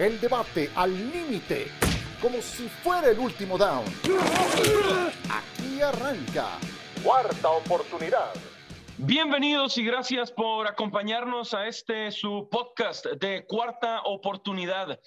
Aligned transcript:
El 0.00 0.18
debate 0.18 0.70
al 0.76 0.90
límite, 1.12 1.66
como 2.22 2.40
si 2.40 2.66
fuera 2.70 3.10
el 3.10 3.18
último 3.18 3.58
down. 3.58 3.84
Aquí 5.28 5.82
arranca. 5.82 6.56
Cuarta 7.04 7.50
oportunidad. 7.50 8.32
Bienvenidos 8.96 9.76
y 9.76 9.84
gracias 9.84 10.32
por 10.32 10.66
acompañarnos 10.66 11.52
a 11.52 11.66
este 11.66 12.10
su 12.12 12.48
podcast 12.50 13.04
de 13.20 13.44
Cuarta 13.44 14.00
Oportunidad. 14.04 14.98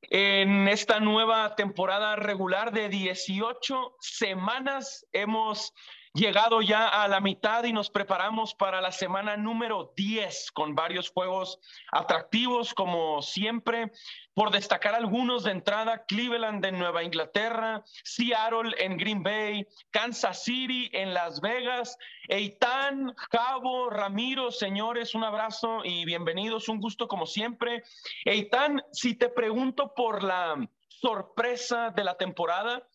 En 0.00 0.66
esta 0.66 0.98
nueva 0.98 1.54
temporada 1.54 2.16
regular 2.16 2.72
de 2.72 2.88
18 2.88 3.96
semanas 4.00 5.06
hemos 5.12 5.74
llegado 6.14 6.60
ya 6.60 6.88
a 6.88 7.08
la 7.08 7.20
mitad 7.20 7.64
y 7.64 7.72
nos 7.72 7.88
preparamos 7.88 8.54
para 8.54 8.82
la 8.82 8.92
semana 8.92 9.36
número 9.36 9.92
10 9.96 10.52
con 10.52 10.74
varios 10.74 11.10
juegos 11.10 11.58
atractivos 11.90 12.74
como 12.74 13.22
siempre. 13.22 13.92
Por 14.34 14.50
destacar 14.50 14.94
algunos 14.94 15.44
de 15.44 15.52
entrada, 15.52 16.04
Cleveland 16.06 16.64
en 16.64 16.78
Nueva 16.78 17.02
Inglaterra, 17.02 17.82
Seattle 18.04 18.74
en 18.78 18.96
Green 18.96 19.22
Bay, 19.22 19.66
Kansas 19.90 20.44
City 20.44 20.90
en 20.92 21.14
Las 21.14 21.40
Vegas, 21.40 21.98
Eitan, 22.28 23.14
Cabo, 23.30 23.90
Ramiro, 23.90 24.50
señores, 24.50 25.14
un 25.14 25.24
abrazo 25.24 25.82
y 25.84 26.04
bienvenidos, 26.04 26.68
un 26.68 26.80
gusto 26.80 27.08
como 27.08 27.26
siempre. 27.26 27.84
Eitan, 28.24 28.82
si 28.92 29.14
te 29.14 29.28
pregunto 29.28 29.92
por 29.94 30.22
la 30.22 30.56
sorpresa 30.88 31.90
de 31.90 32.04
la 32.04 32.16
temporada, 32.16 32.86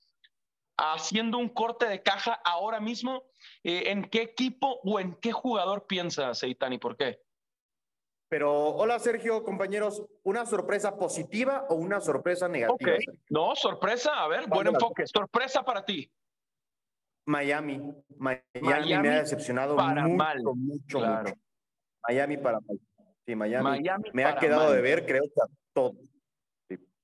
haciendo 0.78 1.38
un 1.38 1.50
corte 1.50 1.88
de 1.88 2.02
caja 2.02 2.40
ahora 2.46 2.80
mismo, 2.80 3.24
eh, 3.64 3.84
¿en 3.88 4.04
qué 4.10 4.22
equipo 4.22 4.80
o 4.84 5.00
en 5.00 5.16
qué 5.16 5.32
jugador 5.32 5.88
piensas, 5.88 6.42
Eitan, 6.44 6.74
y 6.74 6.78
por 6.78 6.96
qué? 6.96 7.20
Pero 8.30 8.54
hola 8.76 9.00
Sergio, 9.00 9.44
compañeros, 9.44 10.06
¿una 10.24 10.46
sorpresa 10.46 10.98
positiva 10.98 11.66
o 11.70 11.76
una 11.76 12.02
sorpresa 12.02 12.48
negativa? 12.48 12.96
Ok, 12.96 13.04
no, 13.30 13.56
sorpresa, 13.56 14.22
a 14.22 14.28
ver, 14.28 14.48
buen 14.48 14.68
enfoque, 14.68 15.08
sorpresa 15.08 15.64
para 15.64 15.86
ti. 15.86 16.12
Miami. 17.26 17.94
Miami, 18.18 18.98
me 18.98 19.10
ha 19.10 19.20
decepcionado 19.20 19.76
para 19.76 20.04
mucho, 20.04 20.16
mal, 20.16 20.44
mucho, 20.44 20.98
claro. 21.00 21.30
mucho. 21.30 21.42
Miami 22.08 22.38
para 22.38 22.60
mal. 22.60 22.80
Sí, 23.26 23.36
Miami, 23.36 23.64
Miami 23.64 24.10
me 24.14 24.24
ha 24.24 24.38
quedado 24.38 24.66
mal. 24.66 24.76
de 24.76 24.82
ver, 24.82 25.06
creo 25.06 25.24
que 25.24 25.42
a 25.42 25.48
todos. 25.74 26.17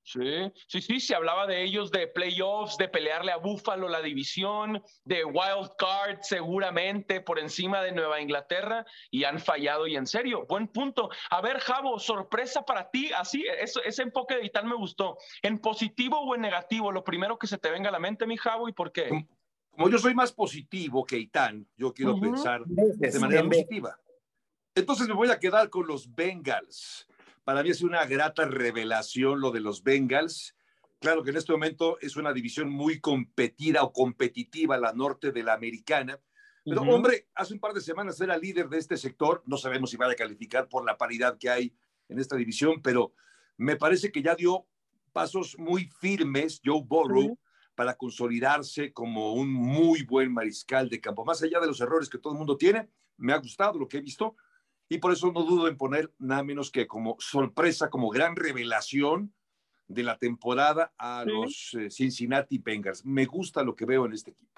Sí, 0.04 0.52
sí, 0.68 0.82
sí, 0.82 1.00
se 1.00 1.14
hablaba 1.14 1.46
de 1.46 1.62
ellos 1.62 1.90
de 1.90 2.06
playoffs, 2.06 2.76
de 2.76 2.88
pelearle 2.88 3.32
a 3.32 3.38
Buffalo 3.38 3.88
la 3.88 4.02
división, 4.02 4.82
de 5.04 5.24
wild 5.24 5.70
card 5.78 6.18
seguramente 6.20 7.22
por 7.22 7.38
encima 7.38 7.80
de 7.80 7.92
Nueva 7.92 8.20
Inglaterra 8.20 8.84
y 9.10 9.24
han 9.24 9.40
fallado 9.40 9.86
y 9.86 9.96
en 9.96 10.06
serio, 10.06 10.44
buen 10.46 10.68
punto. 10.68 11.08
A 11.30 11.40
ver, 11.40 11.58
Javo, 11.58 11.98
sorpresa 11.98 12.66
para 12.66 12.90
ti, 12.90 13.12
así, 13.16 13.46
eso, 13.58 13.82
ese 13.82 14.02
enfoque 14.02 14.36
de 14.36 14.44
Itán 14.44 14.68
me 14.68 14.76
gustó. 14.76 15.16
¿En 15.40 15.58
positivo 15.58 16.20
o 16.20 16.34
en 16.34 16.42
negativo? 16.42 16.92
Lo 16.92 17.02
primero 17.02 17.38
que 17.38 17.46
se 17.46 17.56
te 17.56 17.70
venga 17.70 17.88
a 17.88 17.92
la 17.92 17.98
mente, 17.98 18.26
mi 18.26 18.36
Javo, 18.36 18.68
¿y 18.68 18.72
por 18.72 18.92
qué? 18.92 19.26
Como 19.70 19.88
yo 19.88 19.98
soy 19.98 20.14
más 20.14 20.32
positivo 20.32 21.04
que 21.06 21.16
Itán, 21.16 21.66
yo 21.78 21.94
quiero 21.94 22.12
Ujú. 22.12 22.20
pensar 22.20 22.62
Veces, 22.66 23.14
de 23.14 23.20
manera 23.20 23.42
positiva. 23.42 23.98
Entonces 24.74 25.08
me 25.08 25.14
voy 25.14 25.30
a 25.30 25.38
quedar 25.38 25.70
con 25.70 25.86
los 25.86 26.14
Bengals. 26.14 27.08
Para 27.44 27.62
mí 27.62 27.70
es 27.70 27.82
una 27.82 28.04
grata 28.06 28.46
revelación 28.46 29.40
lo 29.40 29.50
de 29.50 29.60
los 29.60 29.82
Bengals. 29.82 30.56
Claro 30.98 31.22
que 31.22 31.30
en 31.30 31.36
este 31.36 31.52
momento 31.52 31.98
es 32.00 32.16
una 32.16 32.32
división 32.32 32.70
muy 32.70 33.00
competida 33.00 33.82
o 33.82 33.92
competitiva 33.92 34.78
la 34.78 34.92
norte 34.94 35.30
de 35.32 35.42
la 35.42 35.52
americana. 35.52 36.18
Pero 36.64 36.80
hombre, 36.80 37.28
hace 37.34 37.52
un 37.52 37.60
par 37.60 37.74
de 37.74 37.82
semanas 37.82 38.18
era 38.22 38.38
líder 38.38 38.70
de 38.70 38.78
este 38.78 38.96
sector. 38.96 39.42
No 39.44 39.58
sabemos 39.58 39.90
si 39.90 39.98
va 39.98 40.10
a 40.10 40.14
calificar 40.14 40.66
por 40.70 40.86
la 40.86 40.96
paridad 40.96 41.36
que 41.38 41.50
hay 41.50 41.76
en 42.08 42.18
esta 42.18 42.36
división, 42.36 42.80
pero 42.82 43.12
me 43.58 43.76
parece 43.76 44.10
que 44.10 44.22
ya 44.22 44.34
dio 44.34 44.66
pasos 45.12 45.58
muy 45.58 45.90
firmes 46.00 46.62
Joe 46.64 46.82
Burrow 46.82 47.28
Sí. 47.28 47.38
para 47.74 47.94
consolidarse 47.96 48.94
como 48.94 49.34
un 49.34 49.52
muy 49.52 50.04
buen 50.04 50.32
mariscal 50.32 50.88
de 50.88 51.00
campo. 51.02 51.24
Más 51.26 51.42
allá 51.42 51.60
de 51.60 51.66
los 51.66 51.80
errores 51.82 52.08
que 52.08 52.18
todo 52.18 52.32
el 52.32 52.38
mundo 52.38 52.56
tiene, 52.56 52.88
me 53.18 53.34
ha 53.34 53.38
gustado 53.38 53.78
lo 53.78 53.86
que 53.86 53.98
he 53.98 54.00
visto 54.00 54.34
y 54.94 54.98
por 54.98 55.12
eso 55.12 55.32
no 55.32 55.42
dudo 55.42 55.68
en 55.68 55.76
poner 55.76 56.12
nada 56.18 56.42
menos 56.42 56.70
que 56.70 56.86
como 56.86 57.16
sorpresa, 57.18 57.90
como 57.90 58.08
gran 58.10 58.36
revelación 58.36 59.34
de 59.88 60.02
la 60.02 60.16
temporada 60.18 60.92
a 60.98 61.24
Sí. 61.24 61.30
los 61.30 61.74
eh, 61.74 61.90
Cincinnati 61.90 62.58
Bengals. 62.58 63.04
Me 63.04 63.26
gusta 63.26 63.62
lo 63.62 63.74
que 63.74 63.84
veo 63.84 64.06
en 64.06 64.12
este 64.12 64.30
equipo. 64.30 64.50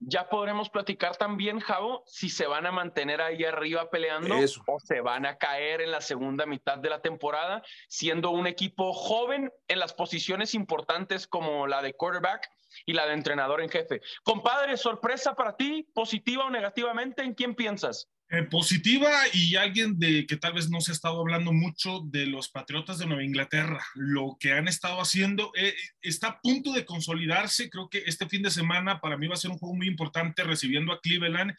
Ya 0.00 0.28
podremos 0.28 0.68
platicar 0.68 1.16
también, 1.16 1.60
Javo, 1.60 2.02
si 2.06 2.28
se 2.28 2.46
van 2.46 2.66
a 2.66 2.72
mantener 2.72 3.22
ahí 3.22 3.42
arriba 3.44 3.88
peleando 3.88 4.34
Eso. 4.34 4.62
o 4.66 4.78
se 4.78 5.00
van 5.00 5.24
a 5.24 5.38
caer 5.38 5.80
en 5.80 5.90
la 5.92 6.02
segunda 6.02 6.44
mitad 6.44 6.76
de 6.76 6.90
la 6.90 7.00
temporada, 7.00 7.62
siendo 7.88 8.30
un 8.30 8.46
equipo 8.46 8.92
joven 8.92 9.50
en 9.68 9.78
las 9.78 9.94
posiciones 9.94 10.52
importantes 10.54 11.26
como 11.26 11.66
la 11.66 11.80
de 11.80 11.94
quarterback 11.94 12.46
y 12.84 12.92
la 12.92 13.06
de 13.06 13.14
entrenador 13.14 13.62
en 13.62 13.70
jefe. 13.70 14.02
Compadre, 14.24 14.76
sorpresa 14.76 15.34
para 15.34 15.56
ti, 15.56 15.88
positiva 15.94 16.44
o 16.46 16.50
negativamente, 16.50 17.22
¿en 17.22 17.32
quién 17.32 17.54
piensas? 17.54 18.10
Eh, 18.30 18.42
positiva 18.42 19.10
y 19.34 19.54
alguien 19.56 19.98
de 19.98 20.26
que 20.26 20.38
tal 20.38 20.54
vez 20.54 20.70
no 20.70 20.80
se 20.80 20.90
ha 20.90 20.94
estado 20.94 21.20
hablando 21.20 21.52
mucho 21.52 22.00
de 22.06 22.26
los 22.26 22.48
Patriotas 22.48 22.98
de 22.98 23.06
Nueva 23.06 23.22
Inglaterra. 23.22 23.84
Lo 23.94 24.38
que 24.40 24.52
han 24.52 24.66
estado 24.66 25.00
haciendo 25.00 25.52
eh, 25.54 25.74
está 26.00 26.28
a 26.28 26.40
punto 26.40 26.72
de 26.72 26.86
consolidarse. 26.86 27.68
Creo 27.68 27.90
que 27.90 28.02
este 28.06 28.26
fin 28.26 28.42
de 28.42 28.50
semana 28.50 29.00
para 29.00 29.18
mí 29.18 29.28
va 29.28 29.34
a 29.34 29.36
ser 29.36 29.50
un 29.50 29.58
juego 29.58 29.74
muy 29.76 29.86
importante 29.86 30.42
recibiendo 30.42 30.92
a 30.92 31.00
Cleveland 31.00 31.54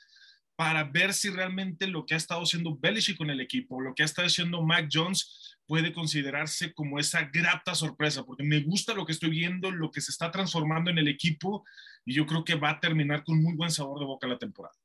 para 0.56 0.86
ver 0.86 1.14
si 1.14 1.30
realmente 1.30 1.86
lo 1.86 2.06
que 2.06 2.16
ha 2.16 2.18
estado 2.18 2.42
haciendo 2.42 2.78
Belichick 2.78 3.18
con 3.18 3.30
el 3.30 3.42
equipo, 3.42 3.80
lo 3.80 3.94
que 3.94 4.04
ha 4.04 4.06
estado 4.06 4.28
haciendo 4.28 4.64
Mac 4.64 4.90
Jones 4.92 5.58
puede 5.68 5.94
considerarse 5.94 6.74
como 6.74 6.98
esa 6.98 7.30
grata 7.32 7.76
sorpresa, 7.76 8.24
porque 8.24 8.44
me 8.44 8.62
gusta 8.62 8.94
lo 8.94 9.06
que 9.06 9.12
estoy 9.12 9.30
viendo, 9.30 9.72
lo 9.72 9.92
que 9.92 10.02
se 10.02 10.12
está 10.12 10.32
transformando 10.32 10.90
en 10.90 10.98
el 10.98 11.08
equipo 11.08 11.64
y 12.06 12.14
yo 12.14 12.26
creo 12.26 12.44
que 12.44 12.56
va 12.56 12.72
a 12.72 12.80
terminar 12.80 13.24
con 13.24 13.42
muy 13.42 13.54
buen 13.54 13.72
sabor 13.72 14.00
de 14.00 14.06
boca 14.06 14.28
la 14.28 14.38
temporada. 14.38 14.76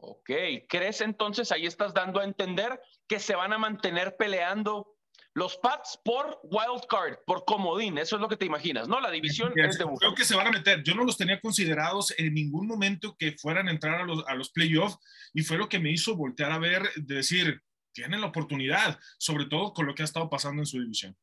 Ok, 0.00 0.30
¿crees 0.68 1.00
entonces, 1.00 1.50
ahí 1.50 1.66
estás 1.66 1.92
dando 1.92 2.20
a 2.20 2.24
entender 2.24 2.80
que 3.08 3.18
se 3.18 3.34
van 3.34 3.52
a 3.52 3.58
mantener 3.58 4.16
peleando 4.16 4.96
los 5.34 5.56
Pats 5.56 5.98
por 6.04 6.38
wild 6.44 6.86
card, 6.88 7.18
por 7.26 7.44
comodín? 7.44 7.98
Eso 7.98 8.14
es 8.14 8.22
lo 8.22 8.28
que 8.28 8.36
te 8.36 8.46
imaginas, 8.46 8.86
¿no? 8.86 9.00
La 9.00 9.10
división 9.10 9.52
es 9.58 9.76
de 9.76 9.84
Creo 9.98 10.14
que 10.14 10.24
se 10.24 10.36
van 10.36 10.46
a 10.46 10.52
meter. 10.52 10.84
Yo 10.84 10.94
no 10.94 11.02
los 11.02 11.16
tenía 11.16 11.40
considerados 11.40 12.14
en 12.16 12.32
ningún 12.32 12.68
momento 12.68 13.16
que 13.18 13.32
fueran 13.32 13.66
a 13.66 13.72
entrar 13.72 14.00
a 14.00 14.04
los, 14.04 14.24
a 14.28 14.36
los 14.36 14.50
playoffs 14.50 14.98
y 15.34 15.42
fue 15.42 15.58
lo 15.58 15.68
que 15.68 15.80
me 15.80 15.90
hizo 15.90 16.14
voltear 16.14 16.52
a 16.52 16.58
ver, 16.58 16.82
de 16.94 17.16
decir, 17.16 17.60
tienen 17.92 18.20
la 18.20 18.28
oportunidad, 18.28 19.00
sobre 19.18 19.46
todo 19.46 19.72
con 19.72 19.86
lo 19.86 19.96
que 19.96 20.02
ha 20.02 20.04
estado 20.04 20.30
pasando 20.30 20.62
en 20.62 20.66
su 20.66 20.80
división. 20.80 21.16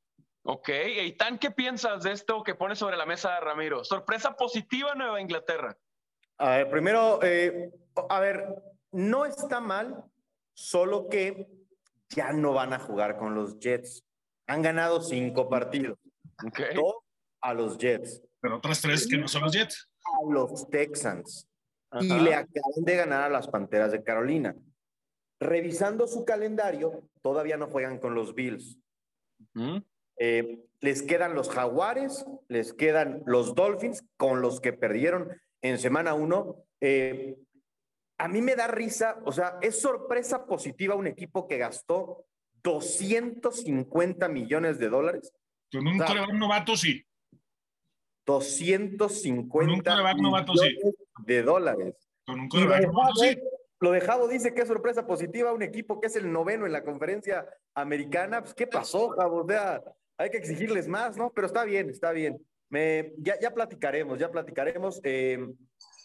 Ok, 0.44 0.68
Eitan, 0.68 1.40
¿qué 1.40 1.50
piensas 1.50 2.04
de 2.04 2.12
esto 2.12 2.44
que 2.44 2.56
pone 2.56 2.76
sobre 2.76 2.98
la 2.98 3.06
mesa 3.06 3.40
Ramiro? 3.40 3.86
Sorpresa 3.86 4.36
positiva 4.36 4.94
Nueva 4.96 5.22
Inglaterra. 5.22 5.78
A 6.38 6.58
ver, 6.58 6.70
primero, 6.70 7.20
eh, 7.24 7.72
a 8.10 8.20
ver, 8.20 8.56
no 8.92 9.26
está 9.26 9.60
mal, 9.60 10.04
solo 10.54 11.08
que 11.10 11.48
ya 12.10 12.34
no 12.34 12.54
van 12.54 12.74
a 12.74 12.80
jugar 12.80 13.18
con 13.18 13.36
los 13.36 13.60
Jets. 13.60 14.04
Han 14.48 14.62
ganado 14.62 15.02
cinco 15.02 15.50
partidos. 15.50 15.98
Dos 16.76 16.96
a 17.42 17.54
los 17.54 17.78
Jets, 17.78 18.22
Pero 18.42 18.58
otras 18.58 18.82
tres 18.82 19.08
que 19.08 19.18
no 19.18 19.28
son 19.28 19.44
los 19.44 19.54
Jets. 19.54 19.90
a 20.04 20.32
los 20.34 20.70
Texans 20.70 21.48
y 22.02 22.08
le 22.20 22.36
acaban 22.36 22.84
de 22.84 22.96
ganar 22.96 23.24
a 23.24 23.30
las 23.30 23.48
Panteras 23.48 23.92
de 23.92 24.04
Carolina. 24.04 24.56
Revisando 25.40 26.08
su 26.08 26.26
calendario, 26.26 27.08
todavía 27.22 27.58
no 27.58 27.68
juegan 27.68 28.00
con 28.00 28.16
los 28.16 28.36
Bills. 28.36 28.78
Eh, 30.18 30.66
les 30.80 31.02
quedan 31.04 31.36
los 31.36 31.50
Jaguares, 31.50 32.26
les 32.48 32.74
quedan 32.74 33.24
los 33.26 33.56
Dolphins, 33.56 34.04
con 34.18 34.42
los 34.42 34.62
que 34.62 34.74
perdieron 34.74 35.30
en 35.70 35.80
semana 35.80 36.14
uno. 36.14 36.64
Eh, 36.80 37.38
a 38.18 38.28
mí 38.28 38.42
me 38.42 38.56
da 38.56 38.68
risa, 38.68 39.20
o 39.26 39.32
sea, 39.32 39.58
es 39.62 39.80
sorpresa 39.80 40.46
positiva 40.46 40.96
un 40.96 41.08
equipo 41.08 41.48
que 41.48 41.58
gastó 41.58 42.26
250 42.64 44.28
millones 44.30 44.80
de 44.80 44.90
dólares. 44.90 45.34
Con 45.72 45.88
un 45.88 45.98
Claro. 45.98 46.14
coreback 46.14 46.34
novato, 46.36 46.76
sí. 46.78 47.04
250 48.26 49.50
Con 49.50 49.70
un 49.70 49.82
quarterback 49.82 50.18
novato, 50.18 50.54
sí. 50.56 50.70
millones 50.70 50.96
de 51.26 51.44
dólares. 51.44 51.96
Con 52.26 52.40
un 52.40 52.50
lo 52.52 52.60
de 52.74 52.88
novato, 52.88 53.16
sí. 53.16 53.28
Javo- 53.36 53.50
lo 53.82 53.92
de 53.92 54.02
Javo 54.02 54.28
dice 54.28 54.54
que 54.54 54.62
es 54.62 54.68
sorpresa 54.68 55.06
positiva 55.06 55.52
un 55.54 55.62
equipo 55.62 56.00
que 56.00 56.08
es 56.08 56.16
el 56.16 56.32
noveno 56.32 56.66
en 56.66 56.72
la 56.72 56.84
conferencia 56.84 57.46
americana. 57.76 58.42
Pues, 58.42 58.54
¿qué 58.54 58.66
pasó, 58.68 59.10
Javo? 59.10 59.44
O 59.44 59.48
sea, 59.48 59.84
hay 60.18 60.30
que 60.30 60.38
exigirles 60.38 60.88
más, 60.88 61.18
¿no? 61.18 61.32
Pero 61.32 61.46
está 61.48 61.66
bien, 61.66 61.90
está 61.90 62.12
bien. 62.12 62.40
Me, 62.70 63.14
ya, 63.18 63.40
ya 63.40 63.52
platicaremos, 63.52 64.20
ya 64.20 64.32
platicaremos 64.32 65.00
eh, 65.04 65.40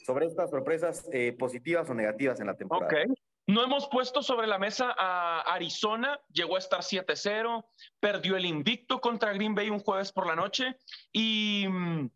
sobre 0.06 0.26
estas 0.26 0.50
sorpresas 0.50 1.08
eh, 1.12 1.32
positivas 1.38 1.88
o 1.88 1.94
negativas 1.94 2.40
en 2.40 2.46
la 2.46 2.56
temporada. 2.56 2.86
Ok. 2.86 3.16
No 3.46 3.64
hemos 3.64 3.88
puesto 3.88 4.22
sobre 4.22 4.46
la 4.46 4.58
mesa 4.58 4.94
a 4.96 5.40
Arizona, 5.40 6.20
llegó 6.32 6.54
a 6.54 6.60
estar 6.60 6.82
7-0, 6.82 7.64
perdió 7.98 8.36
el 8.36 8.44
invicto 8.44 9.00
contra 9.00 9.32
Green 9.32 9.56
Bay 9.56 9.70
un 9.70 9.80
jueves 9.80 10.12
por 10.12 10.26
la 10.28 10.36
noche 10.36 10.76
y 11.12 11.66
mm, 11.68 12.10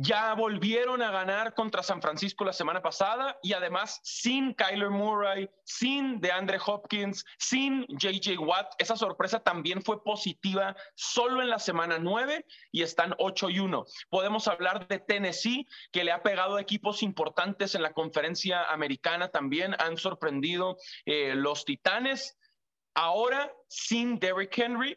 ya 0.00 0.32
volvieron 0.34 1.02
a 1.02 1.10
ganar 1.10 1.54
contra 1.54 1.82
San 1.82 2.00
Francisco 2.00 2.44
la 2.44 2.52
semana 2.52 2.80
pasada 2.80 3.36
y 3.42 3.52
además 3.52 3.98
sin 4.04 4.54
Kyler 4.54 4.90
Murray, 4.90 5.50
sin 5.64 6.20
DeAndre 6.20 6.60
Hopkins, 6.64 7.24
sin 7.36 7.84
JJ 7.88 8.38
Watt. 8.38 8.74
Esa 8.78 8.96
sorpresa 8.96 9.40
también 9.40 9.82
fue 9.82 10.04
positiva 10.04 10.76
solo 10.94 11.42
en 11.42 11.50
la 11.50 11.58
semana 11.58 11.98
9 11.98 12.46
y 12.70 12.82
están 12.82 13.12
8 13.18 13.50
y 13.50 13.58
1. 13.58 13.86
Podemos 14.08 14.46
hablar 14.46 14.86
de 14.86 15.00
Tennessee, 15.00 15.66
que 15.90 16.04
le 16.04 16.12
ha 16.12 16.22
pegado 16.22 16.60
equipos 16.60 17.02
importantes 17.02 17.74
en 17.74 17.82
la 17.82 17.92
conferencia 17.92 18.70
americana 18.70 19.32
también. 19.32 19.74
Han 19.80 19.96
sorprendido 19.96 20.76
eh, 21.06 21.34
los 21.34 21.64
Titanes. 21.64 22.38
Ahora 22.94 23.52
sin 23.68 24.20
Derrick 24.20 24.56
Henry, 24.56 24.96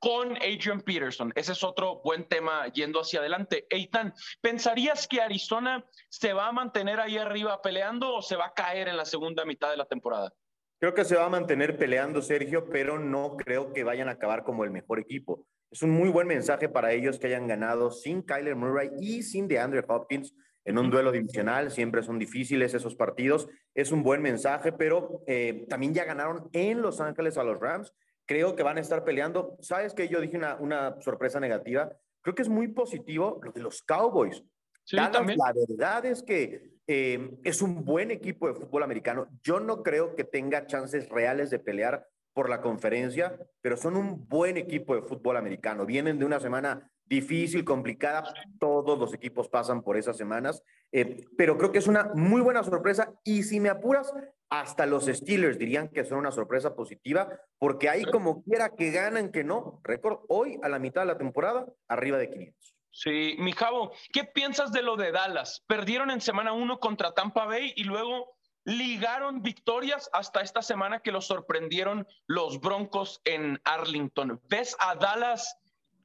con 0.00 0.34
Adrian 0.38 0.80
Peterson. 0.80 1.30
Ese 1.36 1.52
es 1.52 1.62
otro 1.62 2.00
buen 2.02 2.24
tema 2.26 2.66
yendo 2.72 3.00
hacia 3.00 3.20
adelante. 3.20 3.66
Eitan, 3.68 4.12
¿pensarías 4.40 5.06
que 5.06 5.20
Arizona 5.20 5.84
se 6.08 6.32
va 6.32 6.48
a 6.48 6.52
mantener 6.52 6.98
ahí 6.98 7.18
arriba 7.18 7.60
peleando 7.62 8.14
o 8.14 8.22
se 8.22 8.34
va 8.34 8.46
a 8.46 8.54
caer 8.54 8.88
en 8.88 8.96
la 8.96 9.04
segunda 9.04 9.44
mitad 9.44 9.70
de 9.70 9.76
la 9.76 9.84
temporada? 9.84 10.32
Creo 10.80 10.94
que 10.94 11.04
se 11.04 11.16
va 11.16 11.26
a 11.26 11.28
mantener 11.28 11.76
peleando, 11.76 12.22
Sergio, 12.22 12.70
pero 12.70 12.98
no 12.98 13.36
creo 13.36 13.74
que 13.74 13.84
vayan 13.84 14.08
a 14.08 14.12
acabar 14.12 14.42
como 14.42 14.64
el 14.64 14.70
mejor 14.70 14.98
equipo. 14.98 15.46
Es 15.70 15.82
un 15.82 15.90
muy 15.90 16.08
buen 16.08 16.26
mensaje 16.26 16.70
para 16.70 16.92
ellos 16.92 17.18
que 17.18 17.26
hayan 17.26 17.46
ganado 17.46 17.90
sin 17.90 18.22
Kyler 18.22 18.56
Murray 18.56 18.90
y 18.98 19.22
sin 19.22 19.46
DeAndre 19.46 19.84
Hopkins 19.86 20.34
en 20.64 20.78
un 20.78 20.90
duelo 20.90 21.12
divisional. 21.12 21.70
Siempre 21.70 22.02
son 22.02 22.18
difíciles 22.18 22.72
esos 22.72 22.96
partidos. 22.96 23.48
Es 23.74 23.92
un 23.92 24.02
buen 24.02 24.22
mensaje, 24.22 24.72
pero 24.72 25.22
eh, 25.26 25.66
también 25.68 25.92
ya 25.92 26.04
ganaron 26.04 26.48
en 26.54 26.80
Los 26.80 27.02
Ángeles 27.02 27.36
a 27.36 27.44
los 27.44 27.60
Rams 27.60 27.92
creo 28.30 28.54
que 28.54 28.62
van 28.62 28.78
a 28.78 28.80
estar 28.80 29.02
peleando. 29.02 29.56
¿Sabes 29.60 29.92
que 29.92 30.06
Yo 30.06 30.20
dije 30.20 30.36
una, 30.36 30.54
una 30.54 31.00
sorpresa 31.00 31.40
negativa. 31.40 31.90
Creo 32.22 32.32
que 32.32 32.42
es 32.42 32.48
muy 32.48 32.68
positivo 32.68 33.40
lo 33.42 33.50
de 33.50 33.60
los 33.60 33.82
Cowboys. 33.82 34.44
Sí, 34.84 34.94
la 34.94 35.10
verdad 35.10 36.04
es 36.04 36.22
que 36.22 36.78
eh, 36.86 37.28
es 37.42 37.60
un 37.60 37.84
buen 37.84 38.12
equipo 38.12 38.46
de 38.46 38.54
fútbol 38.54 38.84
americano. 38.84 39.26
Yo 39.42 39.58
no 39.58 39.82
creo 39.82 40.14
que 40.14 40.22
tenga 40.22 40.68
chances 40.68 41.08
reales 41.08 41.50
de 41.50 41.58
pelear 41.58 42.06
por 42.32 42.48
la 42.48 42.60
conferencia, 42.60 43.36
pero 43.60 43.76
son 43.76 43.96
un 43.96 44.28
buen 44.28 44.56
equipo 44.56 44.94
de 44.94 45.02
fútbol 45.02 45.36
americano. 45.36 45.84
Vienen 45.84 46.20
de 46.20 46.24
una 46.24 46.38
semana 46.38 46.88
difícil, 47.10 47.64
complicada. 47.64 48.32
Todos 48.58 48.98
los 48.98 49.12
equipos 49.12 49.48
pasan 49.48 49.82
por 49.82 49.98
esas 49.98 50.16
semanas, 50.16 50.62
eh, 50.92 51.26
pero 51.36 51.58
creo 51.58 51.72
que 51.72 51.78
es 51.78 51.88
una 51.88 52.10
muy 52.14 52.40
buena 52.40 52.62
sorpresa. 52.62 53.12
Y 53.24 53.42
si 53.42 53.60
me 53.60 53.68
apuras, 53.68 54.14
hasta 54.48 54.86
los 54.86 55.06
Steelers 55.06 55.58
dirían 55.58 55.88
que 55.88 56.04
son 56.04 56.18
una 56.18 56.30
sorpresa 56.30 56.74
positiva, 56.74 57.28
porque 57.58 57.88
ahí 57.90 58.04
como 58.04 58.42
quiera 58.42 58.74
que 58.74 58.90
ganan, 58.92 59.30
que 59.30 59.44
no, 59.44 59.80
récord 59.84 60.20
hoy 60.28 60.58
a 60.62 60.68
la 60.68 60.78
mitad 60.78 61.02
de 61.02 61.08
la 61.08 61.18
temporada, 61.18 61.66
arriba 61.88 62.16
de 62.16 62.30
500. 62.30 62.76
Sí, 62.92 63.36
mi 63.38 63.52
Javo, 63.52 63.92
¿qué 64.12 64.24
piensas 64.24 64.72
de 64.72 64.82
lo 64.82 64.96
de 64.96 65.12
Dallas? 65.12 65.62
Perdieron 65.66 66.10
en 66.10 66.20
semana 66.20 66.52
uno 66.52 66.80
contra 66.80 67.12
Tampa 67.12 67.44
Bay 67.44 67.72
y 67.76 67.84
luego 67.84 68.36
ligaron 68.64 69.42
victorias 69.42 70.10
hasta 70.12 70.40
esta 70.40 70.62
semana 70.62 71.00
que 71.00 71.12
los 71.12 71.26
sorprendieron 71.26 72.06
los 72.26 72.60
Broncos 72.60 73.20
en 73.24 73.60
Arlington. 73.64 74.40
¿Ves 74.48 74.76
a 74.80 74.96
Dallas 74.96 75.56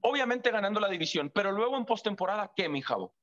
obviamente 0.05 0.51
ganando 0.51 0.79
la 0.79 0.89
división, 0.89 1.31
pero 1.33 1.51
luego 1.51 1.77
en 1.77 1.85
postemporada, 1.85 2.51
¿qué, 2.55 2.69
mi 2.69 2.81
Javo? 2.81 3.15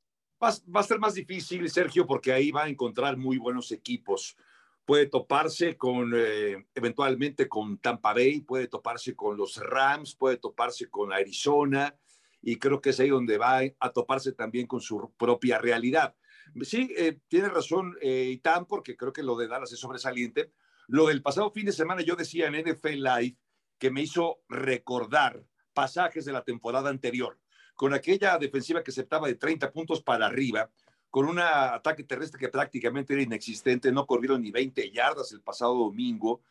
Va, 0.42 0.50
va, 0.74 0.80
a 0.80 0.84
ser 0.84 0.98
más 0.98 1.14
difícil, 1.14 1.70
Sergio, 1.70 2.06
porque 2.06 2.32
ahí 2.32 2.50
va 2.50 2.64
a 2.64 2.68
encontrar 2.68 3.16
muy 3.16 3.38
buenos 3.38 3.70
equipos. 3.70 4.36
Puede 4.84 5.06
toparse 5.06 5.76
con, 5.76 6.12
eh, 6.16 6.66
eventualmente 6.74 7.48
con 7.48 7.78
Tampa 7.78 8.12
Bay, 8.12 8.40
puede 8.40 8.66
toparse 8.66 9.14
con 9.14 9.36
los 9.36 9.58
Rams, 9.58 10.16
puede 10.16 10.38
toparse 10.38 10.90
con 10.90 11.12
Arizona, 11.12 11.96
y 12.40 12.56
creo 12.56 12.80
que 12.80 12.90
es 12.90 12.98
ahí 12.98 13.10
donde 13.10 13.38
va 13.38 13.60
a 13.78 13.90
toparse 13.90 14.32
también 14.32 14.66
con 14.66 14.80
su 14.80 15.12
propia 15.16 15.58
realidad. 15.58 16.16
Sí, 16.62 16.92
eh, 16.96 17.20
tiene 17.28 17.48
razón 17.48 17.96
eh, 18.00 18.30
Itán, 18.32 18.66
porque 18.66 18.96
creo 18.96 19.12
que 19.12 19.22
lo 19.22 19.36
de 19.36 19.46
Dallas 19.46 19.72
es 19.72 19.78
sobresaliente. 19.78 20.52
Lo 20.88 21.06
del 21.06 21.22
pasado 21.22 21.52
fin 21.52 21.66
de 21.66 21.72
semana 21.72 22.02
yo 22.02 22.16
decía 22.16 22.48
en 22.48 22.54
NFL 22.54 23.04
Live 23.04 23.36
que 23.78 23.92
me 23.92 24.02
hizo 24.02 24.40
recordar 24.48 25.44
pasajes 25.72 26.24
de 26.24 26.32
la 26.32 26.44
temporada 26.44 26.90
anterior, 26.90 27.38
con 27.74 27.94
aquella 27.94 28.38
defensiva 28.38 28.82
que 28.82 28.90
aceptaba 28.90 29.26
de 29.26 29.34
30 29.34 29.72
puntos 29.72 30.02
para 30.02 30.26
arriba, 30.26 30.70
con 31.10 31.26
un 31.26 31.38
ataque 31.38 32.04
terrestre 32.04 32.40
que 32.40 32.48
prácticamente 32.48 33.12
era 33.12 33.22
inexistente, 33.22 33.92
no 33.92 34.06
corrieron 34.06 34.40
ni 34.40 34.50
20 34.50 34.90
yardas 34.90 35.32
el 35.32 35.42
pasado 35.42 35.74
domingo, 35.74 36.42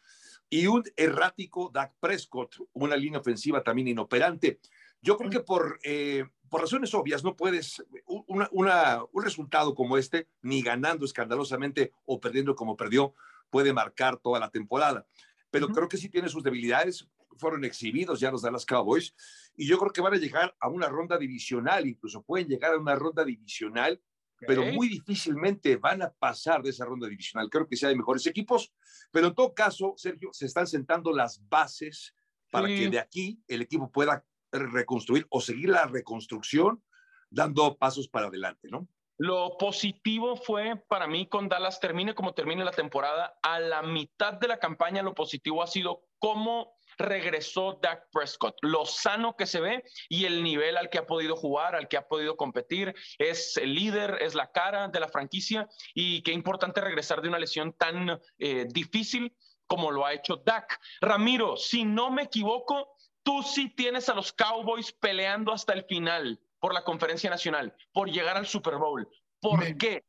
y 0.49 0.67
un 0.67 0.83
errático 0.97 1.71
Dak 1.73 1.93
Prescott, 1.99 2.57
una 2.73 2.95
línea 2.95 3.19
ofensiva 3.19 3.63
también 3.63 3.87
inoperante. 3.87 4.59
Yo 5.01 5.17
creo 5.17 5.29
que 5.29 5.39
por, 5.39 5.79
eh, 5.83 6.25
por 6.49 6.61
razones 6.61 6.93
obvias 6.93 7.23
no 7.23 7.35
puedes, 7.35 7.83
una, 8.05 8.99
un 9.11 9.23
resultado 9.23 9.73
como 9.73 9.97
este, 9.97 10.27
ni 10.41 10.61
ganando 10.61 11.05
escandalosamente 11.05 11.93
o 12.05 12.19
perdiendo 12.19 12.53
como 12.53 12.75
perdió, 12.75 13.15
puede 13.49 13.73
marcar 13.73 14.17
toda 14.17 14.39
la 14.39 14.49
temporada. 14.49 15.07
Pero 15.49 15.69
creo 15.69 15.87
que 15.87 15.97
sí 15.97 16.09
tiene 16.09 16.29
sus 16.29 16.43
debilidades 16.43 17.07
fueron 17.37 17.63
exhibidos 17.63 18.19
ya 18.19 18.31
los 18.31 18.41
Dallas 18.41 18.65
Cowboys, 18.65 19.13
y 19.55 19.67
yo 19.67 19.77
creo 19.77 19.91
que 19.91 20.01
van 20.01 20.13
a 20.13 20.17
llegar 20.17 20.55
a 20.59 20.69
una 20.69 20.87
ronda 20.87 21.17
divisional, 21.17 21.87
incluso 21.87 22.23
pueden 22.23 22.47
llegar 22.47 22.73
a 22.73 22.79
una 22.79 22.95
ronda 22.95 23.23
divisional, 23.23 24.01
pero 24.47 24.65
muy 24.65 24.87
difícilmente 24.87 25.75
van 25.75 26.01
a 26.01 26.11
pasar 26.11 26.63
de 26.63 26.71
esa 26.71 26.85
ronda 26.85 27.07
divisional. 27.07 27.47
Creo 27.49 27.67
que 27.67 27.75
sea 27.75 27.89
de 27.89 27.95
mejores 27.95 28.25
equipos, 28.25 28.73
pero 29.11 29.27
en 29.27 29.35
todo 29.35 29.53
caso, 29.53 29.93
Sergio, 29.97 30.29
se 30.33 30.47
están 30.47 30.65
sentando 30.65 31.13
las 31.13 31.47
bases 31.47 32.15
para 32.49 32.67
que 32.67 32.89
de 32.89 32.99
aquí 32.99 33.39
el 33.47 33.61
equipo 33.61 33.91
pueda 33.91 34.25
reconstruir 34.51 35.25
o 35.29 35.41
seguir 35.41 35.69
la 35.69 35.85
reconstrucción 35.85 36.83
dando 37.29 37.77
pasos 37.77 38.07
para 38.09 38.27
adelante, 38.27 38.67
¿no? 38.69 38.87
Lo 39.17 39.55
positivo 39.57 40.35
fue 40.35 40.83
para 40.87 41.05
mí 41.05 41.27
con 41.27 41.47
Dallas, 41.47 41.79
termine 41.79 42.15
como 42.15 42.33
termine 42.33 42.65
la 42.65 42.71
temporada, 42.71 43.37
a 43.43 43.59
la 43.59 43.83
mitad 43.83 44.33
de 44.33 44.47
la 44.47 44.57
campaña 44.57 45.03
lo 45.03 45.13
positivo 45.13 45.61
ha 45.61 45.67
sido 45.67 46.07
cómo 46.17 46.73
regresó 47.01 47.79
Dak 47.81 48.09
Prescott, 48.11 48.55
lo 48.61 48.85
sano 48.85 49.35
que 49.35 49.45
se 49.45 49.59
ve 49.59 49.83
y 50.09 50.25
el 50.25 50.43
nivel 50.43 50.77
al 50.77 50.89
que 50.89 50.97
ha 50.97 51.05
podido 51.05 51.35
jugar, 51.35 51.75
al 51.75 51.87
que 51.87 51.97
ha 51.97 52.07
podido 52.07 52.37
competir, 52.37 52.93
es 53.17 53.57
el 53.57 53.73
líder, 53.75 54.17
es 54.21 54.35
la 54.35 54.51
cara 54.51 54.87
de 54.87 54.99
la 54.99 55.07
franquicia 55.07 55.67
y 55.93 56.21
qué 56.23 56.31
importante 56.31 56.81
regresar 56.81 57.21
de 57.21 57.29
una 57.29 57.39
lesión 57.39 57.73
tan 57.73 58.19
eh, 58.39 58.65
difícil 58.69 59.35
como 59.67 59.91
lo 59.91 60.05
ha 60.05 60.13
hecho 60.13 60.41
Dak. 60.45 60.79
Ramiro, 60.99 61.55
si 61.55 61.85
no 61.85 62.11
me 62.11 62.23
equivoco, 62.23 62.97
tú 63.23 63.41
sí 63.41 63.69
tienes 63.69 64.09
a 64.09 64.13
los 64.13 64.33
Cowboys 64.33 64.91
peleando 64.91 65.53
hasta 65.53 65.73
el 65.73 65.85
final 65.85 66.39
por 66.59 66.73
la 66.73 66.83
conferencia 66.83 67.29
nacional, 67.29 67.73
por 67.93 68.09
llegar 68.09 68.37
al 68.37 68.47
Super 68.47 68.75
Bowl. 68.75 69.07
¿Por 69.39 69.77
qué? 69.77 70.03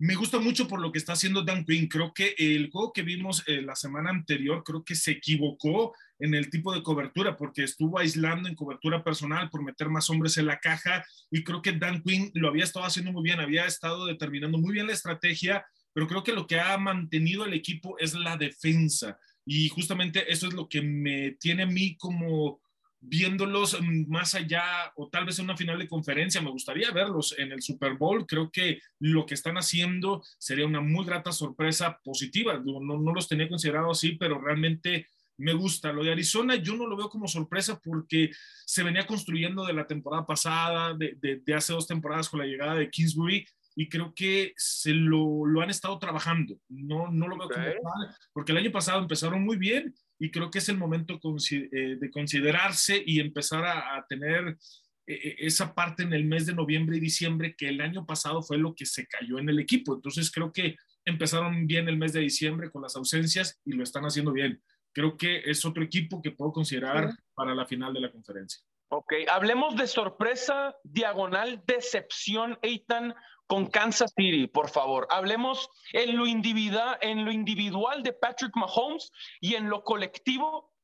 Me 0.00 0.14
gusta 0.14 0.38
mucho 0.38 0.68
por 0.68 0.80
lo 0.80 0.92
que 0.92 0.98
está 0.98 1.14
haciendo 1.14 1.42
Dan 1.42 1.64
Quinn. 1.64 1.88
Creo 1.88 2.12
que 2.14 2.34
el 2.38 2.70
juego 2.70 2.92
que 2.92 3.02
vimos 3.02 3.42
eh, 3.48 3.62
la 3.62 3.74
semana 3.74 4.10
anterior, 4.10 4.62
creo 4.62 4.84
que 4.84 4.94
se 4.94 5.12
equivocó 5.12 5.92
en 6.18 6.34
el 6.34 6.50
tipo 6.50 6.72
de 6.72 6.82
cobertura 6.82 7.36
porque 7.36 7.64
estuvo 7.64 7.98
aislando 7.98 8.48
en 8.48 8.54
cobertura 8.54 9.02
personal 9.02 9.50
por 9.50 9.62
meter 9.62 9.88
más 9.88 10.10
hombres 10.10 10.36
en 10.38 10.46
la 10.46 10.58
caja 10.58 11.04
y 11.30 11.44
creo 11.44 11.62
que 11.62 11.72
Dan 11.72 12.02
Quinn 12.02 12.30
lo 12.34 12.48
había 12.48 12.64
estado 12.64 12.86
haciendo 12.86 13.12
muy 13.12 13.22
bien, 13.22 13.40
había 13.40 13.66
estado 13.66 14.06
determinando 14.06 14.58
muy 14.58 14.72
bien 14.72 14.86
la 14.86 14.92
estrategia, 14.92 15.66
pero 15.92 16.06
creo 16.06 16.24
que 16.24 16.32
lo 16.32 16.46
que 16.46 16.60
ha 16.60 16.76
mantenido 16.78 17.44
el 17.44 17.54
equipo 17.54 17.98
es 17.98 18.14
la 18.14 18.36
defensa 18.36 19.18
y 19.44 19.68
justamente 19.68 20.30
eso 20.30 20.48
es 20.48 20.54
lo 20.54 20.68
que 20.68 20.82
me 20.82 21.32
tiene 21.32 21.62
a 21.62 21.66
mí 21.66 21.96
como 21.96 22.60
viéndolos 23.00 23.78
más 24.08 24.34
allá 24.34 24.92
o 24.96 25.08
tal 25.08 25.24
vez 25.24 25.38
en 25.38 25.44
una 25.44 25.56
final 25.56 25.78
de 25.78 25.88
conferencia, 25.88 26.42
me 26.42 26.50
gustaría 26.50 26.90
verlos 26.90 27.34
en 27.38 27.52
el 27.52 27.62
Super 27.62 27.94
Bowl. 27.94 28.26
Creo 28.26 28.50
que 28.50 28.80
lo 28.98 29.24
que 29.24 29.34
están 29.34 29.56
haciendo 29.56 30.22
sería 30.38 30.66
una 30.66 30.80
muy 30.80 31.04
grata 31.04 31.32
sorpresa 31.32 32.00
positiva. 32.02 32.60
No, 32.64 32.80
no 32.80 33.14
los 33.14 33.28
tenía 33.28 33.48
considerado 33.48 33.92
así, 33.92 34.12
pero 34.12 34.40
realmente 34.40 35.06
me 35.38 35.54
gusta. 35.54 35.92
Lo 35.92 36.04
de 36.04 36.12
Arizona 36.12 36.56
yo 36.56 36.76
no 36.76 36.86
lo 36.86 36.96
veo 36.96 37.08
como 37.08 37.26
sorpresa 37.26 37.80
porque 37.82 38.30
se 38.66 38.82
venía 38.82 39.06
construyendo 39.06 39.64
de 39.64 39.72
la 39.72 39.86
temporada 39.86 40.26
pasada, 40.26 40.94
de, 40.94 41.40
de, 41.44 41.54
hace 41.54 41.72
dos 41.72 41.86
temporadas 41.86 42.28
con 42.28 42.40
la 42.40 42.46
llegada 42.46 42.74
de 42.74 42.90
Kingsbury. 42.90 43.46
Y 43.76 43.88
creo 43.88 44.12
que 44.12 44.52
se 44.56 44.90
lo, 44.90 45.46
lo 45.46 45.60
han 45.60 45.70
estado 45.70 45.98
trabajando. 46.00 46.58
No, 46.68 47.10
no 47.12 47.28
lo 47.28 47.38
veo 47.38 47.48
como 47.48 47.64
mal, 47.64 48.16
porque 48.32 48.50
el 48.50 48.58
año 48.58 48.72
pasado 48.72 49.00
empezaron 49.00 49.44
muy 49.44 49.56
bien 49.56 49.94
y 50.18 50.30
creo 50.30 50.50
que 50.50 50.58
es 50.58 50.68
el 50.68 50.76
momento 50.76 51.20
eh, 51.50 51.96
de 52.00 52.10
considerarse 52.10 53.00
y 53.06 53.20
empezar 53.20 53.64
a, 53.64 54.04
tener 54.08 54.58
eh, 55.06 55.14
eh, 55.14 55.36
esa 55.38 55.74
parte 55.74 56.02
en 56.02 56.12
el 56.12 56.24
mes 56.24 56.46
de 56.46 56.54
noviembre 56.54 56.96
y 56.96 57.00
diciembre 57.00 57.54
que 57.56 57.68
el 57.68 57.80
año 57.80 58.04
pasado 58.04 58.42
fue 58.42 58.58
lo 58.58 58.74
que 58.74 58.84
se 58.84 59.06
cayó 59.06 59.38
en 59.38 59.48
el 59.48 59.60
equipo. 59.60 59.94
Entonces 59.94 60.30
creo 60.30 60.52
que 60.52 60.76
empezaron 61.04 61.66
bien 61.66 61.88
el 61.88 61.98
mes 61.98 62.12
de 62.12 62.20
diciembre 62.20 62.70
con 62.70 62.82
las 62.82 62.96
ausencias 62.96 63.60
y 63.64 63.72
lo 63.72 63.84
están 63.84 64.04
haciendo 64.04 64.32
bien. 64.32 64.60
Creo 64.98 65.16
que 65.16 65.42
es 65.48 65.64
otro 65.64 65.84
equipo 65.84 66.20
que 66.20 66.32
puedo 66.32 66.50
considerar 66.50 67.10
para 67.32 67.54
la 67.54 67.64
final 67.66 67.94
de 67.94 68.00
la 68.00 68.10
conferencia. 68.10 68.60
Ok, 68.88 69.12
hablemos 69.30 69.76
de 69.76 69.86
sorpresa, 69.86 70.74
diagonal, 70.82 71.62
decepción, 71.68 72.58
Eitan, 72.62 73.14
con 73.46 73.68
Kansas 73.68 74.12
City, 74.16 74.48
por 74.48 74.68
favor. 74.68 75.06
Hablemos 75.10 75.70
en 75.92 76.16
lo, 76.16 76.26
individual, 76.26 76.98
en 77.00 77.24
lo 77.24 77.30
individual 77.30 78.02
de 78.02 78.12
Patrick 78.12 78.50
Mahomes 78.56 79.12
y 79.40 79.54
en 79.54 79.70
lo 79.70 79.84
colectivo 79.84 80.74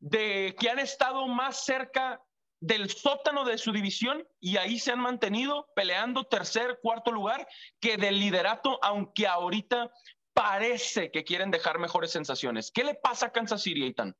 de 0.00 0.56
que 0.58 0.70
han 0.70 0.78
estado 0.78 1.26
más 1.26 1.66
cerca 1.66 2.22
del 2.60 2.88
sótano 2.88 3.44
de 3.44 3.58
su 3.58 3.70
división 3.70 4.26
y 4.40 4.56
ahí 4.56 4.78
se 4.78 4.92
han 4.92 5.00
mantenido 5.00 5.68
peleando 5.76 6.24
tercer, 6.24 6.78
cuarto 6.80 7.12
lugar 7.12 7.46
que 7.80 7.98
del 7.98 8.18
liderato, 8.18 8.78
aunque 8.82 9.26
ahorita 9.26 9.90
parece 10.38 11.10
que 11.10 11.24
quieren 11.24 11.50
dejar 11.50 11.78
mejores 11.78 12.12
sensaciones. 12.12 12.70
¿Qué 12.70 12.84
le 12.84 12.94
pasa 12.94 13.26
a 13.26 13.32
Kansas 13.32 13.60
City, 13.60 13.82
Eitan? 13.82 14.14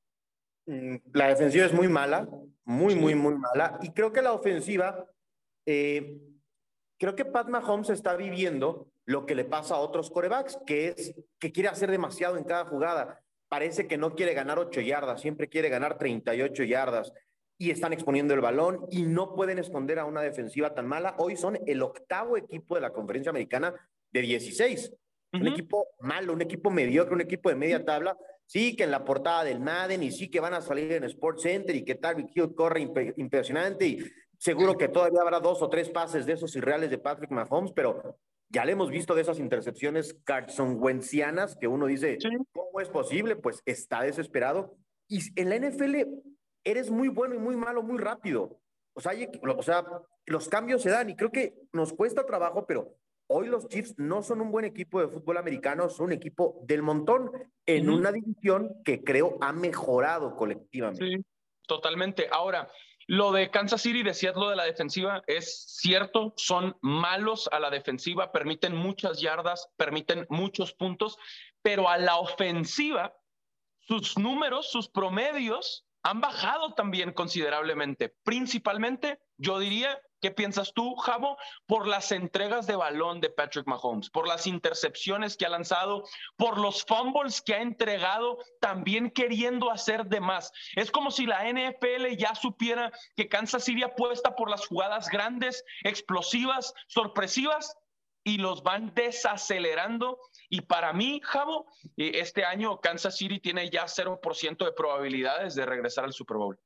Mm, 0.66 0.96
la 1.12 1.28
defensiva 1.28 1.64
es 1.64 1.72
muy 1.72 1.86
mala, 1.86 2.28
muy, 2.64 2.96
muy, 2.96 3.14
muy 3.14 3.36
mala. 3.36 3.78
Y 3.82 3.92
creo 3.92 4.12
que 4.12 4.20
la 4.20 4.32
ofensiva, 4.32 5.06
eh, 5.64 6.18
creo 6.98 7.14
que 7.14 7.24
Pat 7.24 7.48
Mahomes 7.48 7.90
está 7.90 8.16
viviendo 8.16 8.88
lo 9.04 9.26
que 9.26 9.36
le 9.36 9.44
pasa 9.44 9.76
a 9.76 9.78
otros 9.78 10.10
corebacks, 10.10 10.58
que 10.66 10.88
es 10.88 11.14
que 11.38 11.52
quiere 11.52 11.68
hacer 11.68 11.90
demasiado 11.90 12.36
en 12.36 12.44
cada 12.44 12.64
jugada. 12.64 13.22
Parece 13.48 13.86
que 13.86 13.96
no 13.96 14.14
quiere 14.14 14.34
ganar 14.34 14.58
8 14.58 14.80
yardas, 14.80 15.20
siempre 15.20 15.48
quiere 15.48 15.68
ganar 15.68 15.98
38 15.98 16.64
yardas 16.64 17.12
y 17.56 17.70
están 17.70 17.92
exponiendo 17.92 18.34
el 18.34 18.40
balón 18.40 18.86
y 18.90 19.02
no 19.02 19.34
pueden 19.34 19.58
esconder 19.58 19.98
a 19.98 20.04
una 20.04 20.20
defensiva 20.20 20.74
tan 20.74 20.86
mala. 20.86 21.14
Hoy 21.18 21.36
son 21.36 21.58
el 21.66 21.80
octavo 21.80 22.36
equipo 22.36 22.74
de 22.74 22.80
la 22.82 22.92
conferencia 22.92 23.30
americana 23.30 23.72
de 24.12 24.20
16. 24.20 24.92
Un 25.32 25.46
equipo 25.46 25.86
malo, 26.00 26.32
un 26.32 26.42
equipo 26.42 26.70
mediocre, 26.70 27.14
un 27.14 27.20
equipo 27.20 27.48
de 27.48 27.54
media 27.54 27.84
tabla. 27.84 28.16
Sí, 28.46 28.74
que 28.74 28.84
en 28.84 28.90
la 28.90 29.04
portada 29.04 29.44
del 29.44 29.60
Madden 29.60 30.02
y 30.02 30.10
sí 30.10 30.30
que 30.30 30.40
van 30.40 30.54
a 30.54 30.62
salir 30.62 30.92
en 30.92 31.04
Sports 31.04 31.42
Center 31.42 31.76
y 31.76 31.84
que 31.84 31.96
Tarvik 31.96 32.34
Hill 32.34 32.54
corre 32.54 32.88
impresionante 33.16 33.86
y 33.86 33.98
seguro 34.38 34.76
que 34.76 34.88
todavía 34.88 35.20
habrá 35.20 35.38
dos 35.38 35.60
o 35.60 35.68
tres 35.68 35.90
pases 35.90 36.24
de 36.24 36.32
esos 36.32 36.56
irreales 36.56 36.88
de 36.88 36.96
Patrick 36.96 37.30
Mahomes, 37.30 37.72
pero 37.72 38.16
ya 38.48 38.64
le 38.64 38.72
hemos 38.72 38.90
visto 38.90 39.14
de 39.14 39.20
esas 39.20 39.38
intercepciones 39.38 40.16
Carson 40.24 40.76
Wencianas 40.80 41.56
que 41.56 41.68
uno 41.68 41.86
dice, 41.86 42.16
¿cómo 42.52 42.80
es 42.80 42.88
posible? 42.88 43.36
Pues 43.36 43.60
está 43.66 44.02
desesperado. 44.02 44.76
Y 45.08 45.20
en 45.38 45.50
la 45.50 45.58
NFL 45.58 45.96
eres 46.64 46.90
muy 46.90 47.08
bueno 47.08 47.34
y 47.34 47.38
muy 47.38 47.56
malo 47.56 47.82
muy 47.82 47.98
rápido. 47.98 48.60
O 48.94 49.00
sea, 49.00 49.12
o 49.42 49.62
sea, 49.62 49.84
los 50.26 50.48
cambios 50.48 50.82
se 50.82 50.90
dan 50.90 51.10
y 51.10 51.16
creo 51.16 51.30
que 51.30 51.54
nos 51.72 51.92
cuesta 51.92 52.24
trabajo, 52.24 52.66
pero 52.66 52.96
hoy 53.28 53.46
los 53.46 53.68
Chiefs 53.68 53.94
no 53.98 54.22
son 54.22 54.40
un 54.40 54.50
buen 54.50 54.64
equipo 54.64 55.00
de 55.00 55.08
fútbol 55.08 55.36
americano, 55.36 55.88
son 55.88 56.06
un 56.06 56.12
equipo 56.12 56.60
del 56.64 56.82
montón 56.82 57.30
en 57.66 57.88
una 57.88 58.10
división 58.10 58.82
que 58.84 59.04
creo 59.04 59.38
ha 59.40 59.52
mejorado 59.52 60.34
colectivamente. 60.36 61.06
Sí, 61.06 61.24
totalmente. 61.66 62.28
Ahora, 62.30 62.70
lo 63.06 63.32
de 63.32 63.50
Kansas 63.50 63.80
City, 63.80 64.02
decías 64.02 64.34
lo 64.34 64.50
de 64.50 64.56
la 64.56 64.64
defensiva, 64.64 65.22
es 65.26 65.64
cierto, 65.80 66.34
son 66.36 66.76
malos 66.82 67.48
a 67.52 67.60
la 67.60 67.70
defensiva, 67.70 68.32
permiten 68.32 68.74
muchas 68.74 69.20
yardas, 69.20 69.70
permiten 69.76 70.26
muchos 70.28 70.74
puntos, 70.74 71.16
pero 71.62 71.88
a 71.88 71.96
la 71.96 72.18
ofensiva, 72.18 73.14
sus 73.80 74.18
números, 74.18 74.70
sus 74.70 74.88
promedios 74.88 75.87
han 76.08 76.22
bajado 76.22 76.72
también 76.72 77.12
considerablemente, 77.12 78.14
principalmente, 78.24 79.20
yo 79.36 79.58
diría, 79.58 80.00
¿qué 80.22 80.30
piensas 80.30 80.72
tú, 80.72 80.96
Javo? 80.96 81.36
Por 81.66 81.86
las 81.86 82.12
entregas 82.12 82.66
de 82.66 82.76
balón 82.76 83.20
de 83.20 83.28
Patrick 83.28 83.66
Mahomes, 83.66 84.08
por 84.08 84.26
las 84.26 84.46
intercepciones 84.46 85.36
que 85.36 85.44
ha 85.44 85.50
lanzado, 85.50 86.04
por 86.38 86.58
los 86.58 86.82
fumbles 86.84 87.42
que 87.42 87.54
ha 87.54 87.60
entregado, 87.60 88.38
también 88.58 89.10
queriendo 89.10 89.70
hacer 89.70 90.06
de 90.06 90.20
más. 90.20 90.50
Es 90.76 90.90
como 90.90 91.10
si 91.10 91.26
la 91.26 91.44
NFL 91.44 92.16
ya 92.16 92.34
supiera 92.34 92.90
que 93.14 93.28
Kansas 93.28 93.64
City 93.64 93.82
apuesta 93.82 94.34
por 94.34 94.48
las 94.48 94.66
jugadas 94.66 95.10
grandes, 95.10 95.62
explosivas, 95.84 96.72
sorpresivas, 96.86 97.76
y 98.28 98.36
los 98.36 98.62
van 98.62 98.92
desacelerando. 98.94 100.20
Y 100.50 100.60
para 100.62 100.92
mí, 100.92 101.20
Javo, 101.24 101.66
eh, 101.96 102.12
este 102.14 102.44
año 102.44 102.80
Kansas 102.80 103.16
City 103.16 103.40
tiene 103.40 103.70
ya 103.70 103.86
0% 103.86 104.64
de 104.64 104.72
probabilidades 104.72 105.54
de 105.54 105.64
regresar 105.64 106.04
al 106.04 106.12
Super 106.12 106.36
Bowl. 106.36 106.58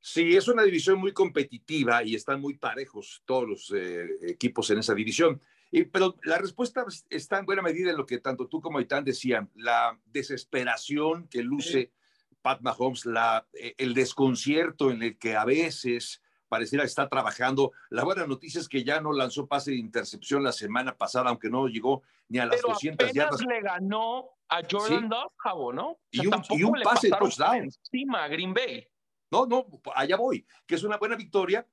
Sí, 0.00 0.36
es 0.36 0.46
una 0.46 0.62
división 0.62 0.98
muy 0.98 1.12
competitiva 1.12 2.04
y 2.04 2.14
están 2.14 2.40
muy 2.40 2.56
parejos 2.56 3.22
todos 3.24 3.48
los 3.48 3.72
eh, 3.74 4.06
equipos 4.22 4.70
en 4.70 4.78
esa 4.78 4.94
división. 4.94 5.42
Y, 5.72 5.84
pero 5.84 6.14
la 6.22 6.38
respuesta 6.38 6.86
está 7.10 7.38
en 7.38 7.46
buena 7.46 7.62
medida 7.62 7.90
en 7.90 7.96
lo 7.96 8.06
que 8.06 8.18
tanto 8.18 8.46
tú 8.46 8.60
como 8.60 8.78
Aitán 8.78 9.04
decían, 9.04 9.50
la 9.54 9.98
desesperación 10.06 11.28
que 11.28 11.42
luce 11.42 11.92
Pat 12.40 12.60
Mahomes, 12.60 13.04
la, 13.04 13.46
eh, 13.52 13.74
el 13.76 13.92
desconcierto 13.94 14.92
en 14.92 15.02
el 15.02 15.18
que 15.18 15.34
a 15.34 15.44
veces 15.44 16.22
pareciera 16.48 16.84
está 16.84 17.08
trabajando. 17.08 17.72
La 17.90 18.04
buena 18.04 18.26
noticia 18.26 18.60
es 18.60 18.68
que 18.68 18.84
ya 18.84 19.00
no 19.00 19.12
lanzó 19.12 19.46
pase 19.46 19.72
de 19.72 19.76
intercepción 19.76 20.42
la 20.42 20.52
semana 20.52 20.96
pasada, 20.96 21.30
aunque 21.30 21.50
no 21.50 21.68
llegó 21.68 22.02
ni 22.28 22.38
a 22.38 22.46
las 22.46 22.56
Pero 22.56 22.68
200 22.74 23.12
yardas. 23.12 23.40
le 23.42 23.60
ganó 23.60 24.30
a 24.48 24.62
Jordan 24.68 25.10
¿Sí? 25.10 25.48
¿no? 25.74 25.98
y, 26.10 26.26
un, 26.64 26.82
pase 26.82 27.08
de 27.08 27.16
touchdown. 27.16 27.64
Encima 27.64 28.24
a 28.24 28.28
Green 28.28 28.54
Bay. 28.54 28.86
No, 29.30 29.46
no, 29.46 29.66
allá 29.94 30.16
voy, 30.16 30.46
que 30.66 30.74
es 30.74 30.82
una 30.82 30.96
buena 30.96 31.16
victoria 31.16 31.66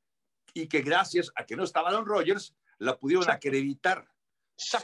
y 0.53 0.67
que 0.67 0.81
gracias 0.81 1.31
a 1.35 1.45
que 1.45 1.55
no 1.55 1.63
estaba 1.63 1.89
Aaron 1.89 2.05
Rodgers, 2.05 2.53
la 2.77 2.97
pudieron 2.97 3.29
acreditar 3.29 4.07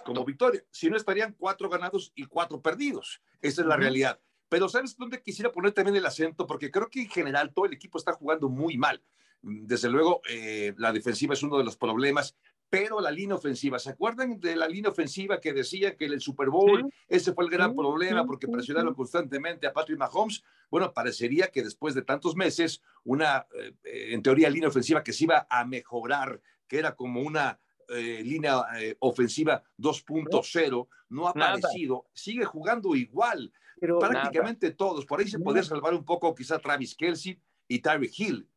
como 0.03 0.25
victoria. 0.25 0.63
Si 0.71 0.89
no, 0.89 0.97
estarían 0.97 1.33
cuatro 1.37 1.69
ganados 1.69 2.11
y 2.15 2.25
cuatro 2.25 2.61
perdidos. 2.61 3.21
Esa 3.41 3.61
es 3.61 3.67
la 3.67 3.77
realidad. 3.77 4.19
Pero 4.49 4.67
¿sabes 4.67 4.97
dónde 4.97 5.21
quisiera 5.21 5.51
poner 5.51 5.71
también 5.71 5.95
el 5.95 6.05
acento? 6.05 6.45
Porque 6.45 6.69
creo 6.69 6.89
que 6.89 7.03
en 7.03 7.09
general 7.09 7.53
todo 7.53 7.65
el 7.65 7.73
equipo 7.73 7.97
está 7.97 8.13
jugando 8.13 8.49
muy 8.49 8.77
mal. 8.77 9.01
Desde 9.41 9.89
luego, 9.89 10.21
eh, 10.29 10.73
la 10.77 10.91
defensiva 10.91 11.33
es 11.33 11.41
uno 11.41 11.57
de 11.57 11.63
los 11.63 11.75
problemas, 11.75 12.35
pero 12.69 13.01
la 13.01 13.11
línea 13.11 13.35
ofensiva, 13.35 13.79
¿se 13.79 13.89
acuerdan 13.89 14.39
de 14.39 14.55
la 14.55 14.67
línea 14.67 14.91
ofensiva 14.91 15.41
que 15.41 15.51
decía 15.51 15.97
que 15.97 16.05
el 16.05 16.21
Super 16.21 16.49
Bowl 16.49 16.89
ese 17.07 17.33
fue 17.33 17.43
el 17.43 17.49
gran 17.49 17.75
problema 17.75 18.25
porque 18.25 18.47
presionaron 18.47 18.93
constantemente 18.93 19.67
a 19.67 19.73
Patrick 19.73 19.97
Mahomes? 19.97 20.43
Bueno, 20.69 20.93
parecería 20.93 21.47
que 21.47 21.63
después 21.63 21.95
de 21.95 22.03
tantos 22.03 22.35
meses, 22.35 22.81
una, 23.03 23.45
eh, 23.53 24.13
en 24.13 24.21
teoría, 24.21 24.49
línea 24.49 24.69
ofensiva 24.69 25.03
que 25.03 25.11
se 25.11 25.25
iba 25.25 25.47
a 25.49 25.65
mejorar, 25.65 26.39
que 26.67 26.79
era 26.79 26.95
como 26.95 27.21
una 27.21 27.59
eh, 27.89 28.21
línea 28.23 28.63
ofensiva 28.99 29.63
2.0, 29.77 30.87
no 31.09 31.27
ha 31.27 31.31
aparecido, 31.31 32.05
sigue 32.13 32.45
jugando 32.45 32.95
igual, 32.95 33.51
pero 33.81 33.99
prácticamente 33.99 34.71
todos. 34.71 35.05
Por 35.05 35.19
ahí 35.19 35.27
se 35.27 35.39
podría 35.39 35.63
salvar 35.63 35.93
un 35.93 36.05
poco 36.05 36.33
quizá 36.33 36.59
Travis 36.59 36.95
Kelsey 36.95 37.37
y 37.67 37.79
Tyreek 37.79 38.17
Hill, 38.17 38.47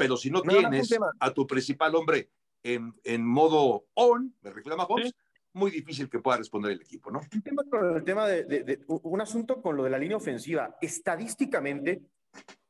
pero 0.00 0.16
si 0.16 0.30
no, 0.30 0.42
tienes 0.42 0.96
a 1.20 1.32
tu 1.32 1.46
principal 1.46 1.94
hombre 1.94 2.30
en, 2.62 2.94
en 3.04 3.26
modo 3.26 3.86
on, 3.94 4.34
me 4.40 4.50
reclama 4.50 4.84
Holmes, 4.84 5.14
muy 5.52 5.70
difícil 5.70 6.08
que 6.08 6.20
pueda 6.20 6.38
responder 6.38 6.72
el 6.72 6.80
equipo, 6.80 7.10
¿no? 7.10 7.20
Un 7.20 7.42
tema 7.42 7.62
con 7.68 7.96
el 7.96 8.04
tema 8.04 8.26
de, 8.26 8.80
un 8.86 9.20
asunto 9.20 9.60
con 9.60 9.76
lo 9.76 9.84
de 9.84 9.90
la 9.90 9.98
línea 9.98 10.16
ofensiva. 10.16 10.76
Estadísticamente, 10.80 12.02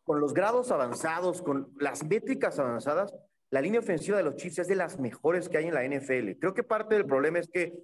con 0.02 0.20
los 0.20 0.32
grados 0.32 0.70
avanzados, 0.70 1.42
con 1.42 1.72
las 1.78 2.04
métricas 2.04 2.58
avanzadas, 2.58 3.14
la 3.50 3.60
línea 3.60 3.80
ofensiva 3.80 4.16
de 4.16 4.22
los 4.22 4.36
Chiefs 4.36 4.60
es 4.60 4.68
de 4.68 4.76
las 4.76 4.98
mejores 4.98 5.48
que 5.48 5.58
hay 5.58 5.66
en 5.66 5.74
la 5.74 5.84
NFL. 5.84 6.38
Creo 6.38 6.54
que 6.54 6.62
parte 6.62 6.94
del 6.94 7.06
problema 7.06 7.38
es 7.38 7.48
que 7.48 7.74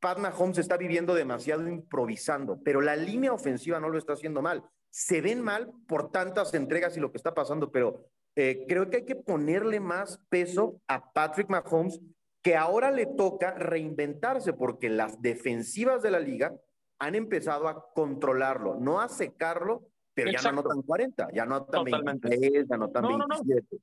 Pat 0.00 0.18
Mahomes 0.18 0.58
está 0.58 0.76
viviendo 0.76 1.14
demasiado 1.14 1.68
improvisando, 1.68 2.60
pero 2.64 2.80
la 2.80 2.96
línea 2.96 3.32
ofensiva 3.32 3.80
no 3.80 3.88
lo 3.88 3.98
está 3.98 4.12
haciendo 4.12 4.42
mal. 4.42 4.64
Se 4.90 5.20
ven 5.20 5.42
mal 5.42 5.72
por 5.86 6.10
tantas 6.10 6.54
entregas 6.54 6.96
y 6.96 7.00
lo 7.00 7.10
que 7.10 7.18
está 7.18 7.34
pasando, 7.34 7.70
pero 7.70 8.06
eh, 8.40 8.66
creo 8.68 8.88
que 8.88 8.98
hay 8.98 9.04
que 9.04 9.16
ponerle 9.16 9.80
más 9.80 10.20
peso 10.28 10.80
a 10.86 11.12
Patrick 11.12 11.48
Mahomes, 11.48 12.00
que 12.40 12.54
ahora 12.54 12.92
le 12.92 13.06
toca 13.06 13.50
reinventarse 13.50 14.52
porque 14.52 14.88
las 14.88 15.20
defensivas 15.20 16.02
de 16.02 16.12
la 16.12 16.20
liga 16.20 16.54
han 17.00 17.16
empezado 17.16 17.66
a 17.66 17.92
controlarlo, 17.92 18.76
no 18.76 19.00
a 19.00 19.08
secarlo, 19.08 19.88
pero 20.14 20.30
ya 20.30 20.40
no 20.52 20.60
anotan 20.60 20.82
40, 20.82 21.32
ya 21.32 21.42
anotan 21.42 21.82
23, 21.82 22.68
ya 22.68 22.74
anotan 22.76 23.08
27. 23.08 23.76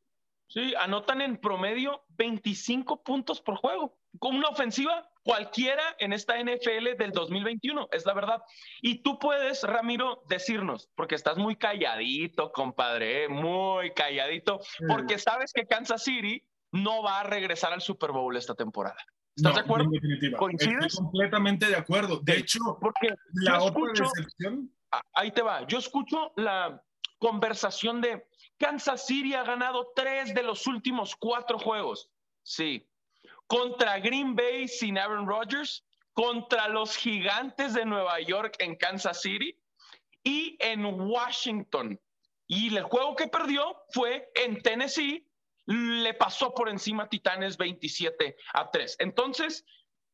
Sí, 0.47 0.73
anotan 0.79 1.21
en 1.21 1.37
promedio 1.37 2.05
25 2.09 3.03
puntos 3.03 3.41
por 3.41 3.55
juego. 3.55 3.97
Con 4.19 4.35
una 4.35 4.49
ofensiva 4.49 5.09
cualquiera 5.23 5.83
en 5.99 6.13
esta 6.13 6.39
NFL 6.39 6.95
del 6.97 7.11
2021, 7.11 7.89
es 7.91 8.05
la 8.05 8.13
verdad. 8.13 8.43
Y 8.81 9.01
tú 9.01 9.17
puedes, 9.19 9.63
Ramiro, 9.63 10.23
decirnos, 10.29 10.89
porque 10.95 11.15
estás 11.15 11.37
muy 11.37 11.55
calladito, 11.55 12.51
compadre, 12.51 13.27
muy 13.27 13.91
calladito, 13.93 14.59
porque 14.87 15.17
sabes 15.17 15.51
que 15.51 15.65
Kansas 15.65 16.03
City 16.03 16.43
no 16.71 17.01
va 17.01 17.21
a 17.21 17.23
regresar 17.23 17.73
al 17.73 17.81
Super 17.81 18.11
Bowl 18.11 18.37
esta 18.37 18.53
temporada. 18.53 18.97
¿Estás 19.35 19.55
de 19.55 19.61
acuerdo? 19.61 19.89
¿Coincides? 20.37 20.85
Estoy 20.85 21.03
completamente 21.03 21.67
de 21.67 21.75
acuerdo. 21.75 22.19
De 22.23 22.37
hecho, 22.37 22.59
porque 22.79 23.09
la 23.33 23.61
otra 23.61 23.81
decepción. 23.93 24.71
Ahí 25.13 25.31
te 25.31 25.41
va. 25.41 25.67
Yo 25.67 25.77
escucho 25.77 26.31
la 26.37 26.81
conversación 27.19 27.99
de 27.99 28.27
Kansas 28.57 29.05
City 29.05 29.33
ha 29.33 29.43
ganado 29.43 29.91
tres 29.95 30.33
de 30.33 30.43
los 30.43 30.67
últimos 30.67 31.15
cuatro 31.15 31.59
juegos. 31.59 32.09
Sí. 32.43 32.87
Contra 33.47 33.99
Green 33.99 34.35
Bay 34.35 34.67
sin 34.67 34.97
Aaron 34.97 35.27
Rodgers, 35.27 35.83
contra 36.13 36.67
los 36.69 36.95
gigantes 36.95 37.73
de 37.73 37.85
Nueva 37.85 38.19
York 38.21 38.55
en 38.59 38.75
Kansas 38.75 39.21
City 39.21 39.57
y 40.23 40.57
en 40.59 40.85
Washington. 40.85 41.99
Y 42.47 42.75
el 42.75 42.83
juego 42.83 43.15
que 43.15 43.27
perdió 43.27 43.75
fue 43.89 44.29
en 44.35 44.61
Tennessee, 44.61 45.27
le 45.65 46.13
pasó 46.13 46.53
por 46.53 46.69
encima 46.69 47.03
a 47.03 47.09
Titanes 47.09 47.57
27 47.57 48.37
a 48.53 48.69
3. 48.71 48.97
Entonces, 48.99 49.65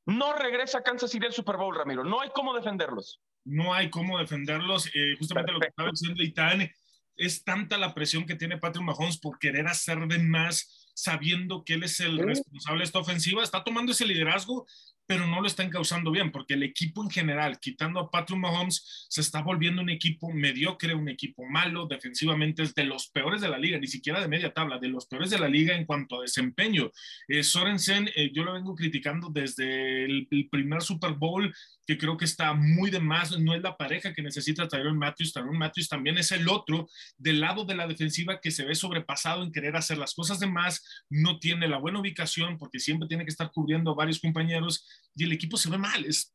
no 0.05 0.33
regresa 0.33 0.79
a 0.79 0.83
Kansas 0.83 1.11
City 1.11 1.25
el 1.25 1.33
Super 1.33 1.57
Bowl, 1.57 1.75
Ramiro. 1.75 2.03
No 2.03 2.21
hay 2.21 2.29
cómo 2.31 2.55
defenderlos. 2.55 3.21
No 3.43 3.73
hay 3.73 3.89
cómo 3.89 4.17
defenderlos. 4.17 4.87
Eh, 4.87 5.15
justamente 5.17 5.51
lo 5.51 5.59
que 5.59 5.67
estaba 5.67 5.89
diciendo 5.89 6.23
Titanes 6.23 6.80
es 7.17 7.43
tanta 7.43 7.77
la 7.77 7.93
presión 7.93 8.25
que 8.25 8.35
tiene 8.35 8.57
Patrick 8.57 8.85
Mahomes 8.85 9.17
por 9.17 9.39
querer 9.39 9.67
hacer 9.67 9.99
de 10.07 10.19
más, 10.19 10.89
sabiendo 10.93 11.63
que 11.63 11.75
él 11.75 11.83
es 11.83 11.99
el 11.99 12.17
responsable 12.17 12.79
de 12.79 12.85
esta 12.85 12.99
ofensiva, 12.99 13.43
está 13.43 13.63
tomando 13.63 13.91
ese 13.91 14.05
liderazgo 14.05 14.65
pero 15.05 15.27
no 15.27 15.41
lo 15.41 15.47
están 15.47 15.69
causando 15.69 16.11
bien, 16.11 16.31
porque 16.31 16.53
el 16.53 16.63
equipo 16.63 17.03
en 17.03 17.09
general, 17.09 17.59
quitando 17.59 17.99
a 17.99 18.09
Patrick 18.09 18.39
Mahomes, 18.39 19.07
se 19.09 19.21
está 19.21 19.41
volviendo 19.41 19.81
un 19.81 19.89
equipo 19.89 20.31
mediocre, 20.31 20.95
un 20.95 21.09
equipo 21.09 21.45
malo, 21.45 21.85
defensivamente 21.85 22.63
es 22.63 22.73
de 22.73 22.85
los 22.85 23.09
peores 23.09 23.41
de 23.41 23.49
la 23.49 23.57
liga, 23.57 23.77
ni 23.77 23.87
siquiera 23.87 24.21
de 24.21 24.27
media 24.27 24.53
tabla, 24.53 24.79
de 24.79 24.87
los 24.87 25.07
peores 25.07 25.29
de 25.29 25.39
la 25.39 25.49
liga 25.49 25.75
en 25.75 25.85
cuanto 25.85 26.19
a 26.19 26.21
desempeño. 26.21 26.91
Eh, 27.27 27.43
Sorensen, 27.43 28.09
eh, 28.15 28.31
yo 28.33 28.43
lo 28.43 28.53
vengo 28.53 28.75
criticando 28.75 29.29
desde 29.29 30.05
el, 30.05 30.27
primer 30.49 30.81
Super 30.81 31.13
Bowl, 31.13 31.53
que 31.85 31.97
creo 31.97 32.17
que 32.17 32.25
está 32.25 32.53
muy 32.53 32.89
de 32.89 32.99
más, 32.99 33.37
no 33.37 33.53
es 33.53 33.61
la 33.61 33.77
pareja 33.77 34.13
que 34.13 34.21
necesita 34.21 34.67
Tyron 34.67 34.97
Matthews, 34.97 35.33
Tyron 35.33 35.57
Matthews 35.57 35.89
también 35.89 36.17
es 36.17 36.31
el 36.31 36.47
otro 36.47 36.87
del 37.17 37.41
lado 37.41 37.65
de 37.65 37.75
la 37.75 37.87
defensiva 37.87 38.39
que 38.39 38.51
se 38.51 38.65
ve 38.65 38.75
sobrepasado 38.75 39.43
en 39.43 39.51
querer 39.51 39.75
hacer 39.75 39.97
las 39.97 40.13
cosas 40.13 40.39
de 40.39 40.47
más, 40.47 41.05
no 41.09 41.39
tiene 41.39 41.67
la 41.67 41.77
buena 41.77 41.99
ubicación 41.99 42.57
porque 42.57 42.79
siempre 42.79 43.07
tiene 43.07 43.25
que 43.25 43.31
estar 43.31 43.51
cubriendo 43.51 43.91
a 43.91 43.95
varios 43.95 44.19
compañeros 44.19 44.87
y 45.15 45.23
el 45.23 45.31
equipo 45.31 45.57
se 45.57 45.69
ve 45.69 45.77
mal, 45.77 46.05
es, 46.05 46.33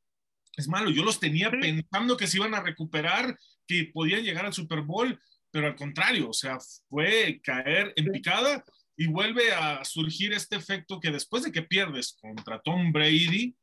es 0.57 0.69
malo. 0.69 0.91
Yo 0.91 1.03
los 1.05 1.21
tenía 1.21 1.51
pensando 1.51 2.17
que 2.17 2.27
se 2.27 2.39
iban 2.39 2.55
a 2.55 2.61
recuperar, 2.61 3.39
que 3.67 3.91
podían 3.93 4.23
llegar 4.23 4.47
al 4.47 4.53
Super 4.53 4.83
Bowl, 4.83 5.19
pero 5.51 5.67
al 5.67 5.77
contrario, 5.77 6.31
o 6.31 6.33
sea, 6.33 6.59
fue 6.89 7.41
caer 7.43 7.93
en 7.97 8.13
picada 8.13 8.65
y 8.97 9.07
vuelve 9.07 9.53
a 9.53 9.85
surgir 9.85 10.33
este 10.33 10.57
efecto 10.57 11.01
que 11.01 11.11
después 11.11 11.43
de 11.43 11.53
que 11.53 11.63
pierdes 11.63 12.17
contra 12.21 12.61
Tom 12.61 12.93
Brady, 12.93 13.57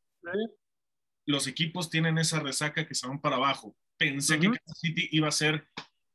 los 1.25 1.47
equipos 1.47 1.89
tienen 1.89 2.17
esa 2.17 2.39
resaca 2.39 2.87
que 2.87 2.95
se 2.95 3.07
van 3.07 3.19
para 3.19 3.37
abajo. 3.37 3.75
Pensé 3.97 4.39
que 4.39 4.47
Kansas 4.47 4.79
City 4.79 5.09
iba 5.11 5.27
a 5.27 5.31
ser 5.31 5.67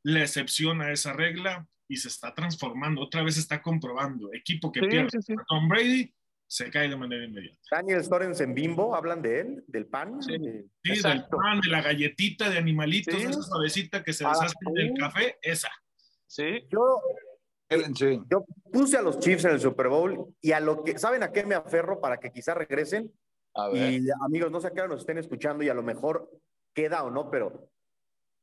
la 0.03 0.21
excepción 0.21 0.81
a 0.81 0.91
esa 0.91 1.13
regla 1.13 1.67
y 1.87 1.97
se 1.97 2.07
está 2.07 2.33
transformando, 2.33 3.01
otra 3.01 3.23
vez 3.23 3.37
está 3.37 3.61
comprobando. 3.61 4.31
Equipo 4.33 4.71
que 4.71 4.81
pierde 4.81 5.17
contra 5.25 5.45
Tom 5.47 5.67
Brady 5.67 6.13
se 6.49 6.71
cae 6.71 6.89
de 6.89 6.97
manera 6.97 7.23
inmediata. 7.23 7.59
Daniel 7.69 8.03
en 8.39 8.55
Bimbo, 8.55 8.95
¿hablan 8.95 9.21
de 9.21 9.39
él? 9.39 9.63
¿Del 9.67 9.85
pan? 9.85 10.21
Sí, 10.21 10.35
del 10.39 11.25
pan, 11.29 11.61
de 11.61 11.69
la 11.69 11.83
galletita 11.83 12.49
de 12.49 12.57
animalitos, 12.57 13.13
esa 13.21 13.43
suavecita 13.43 14.03
que 14.03 14.13
se 14.13 14.25
ah, 14.25 14.29
deshace 14.29 14.55
del 14.73 14.93
café, 14.97 15.37
esa. 15.43 15.69
Sí. 16.25 16.67
Yo, 16.71 17.01
yo 18.31 18.45
puse 18.71 18.97
a 18.97 19.03
los 19.03 19.19
Chiefs 19.19 19.45
en 19.45 19.51
el 19.51 19.59
Super 19.59 19.89
Bowl 19.89 20.35
y 20.41 20.53
a 20.53 20.59
lo 20.59 20.83
que, 20.83 20.97
¿saben 20.97 21.21
a 21.21 21.31
qué 21.31 21.45
me 21.45 21.53
aferro 21.53 22.01
para 22.01 22.19
que 22.19 22.31
quizá 22.31 22.55
regresen? 22.55 23.13
Y 23.75 24.07
amigos, 24.25 24.51
no 24.51 24.59
sé 24.59 24.67
a 24.67 24.71
qué 24.71 24.87
nos 24.87 25.01
estén 25.01 25.19
escuchando 25.19 25.63
y 25.63 25.69
a 25.69 25.75
lo 25.75 25.83
mejor 25.83 26.31
queda 26.73 27.03
o 27.03 27.11
no, 27.11 27.29
pero 27.29 27.69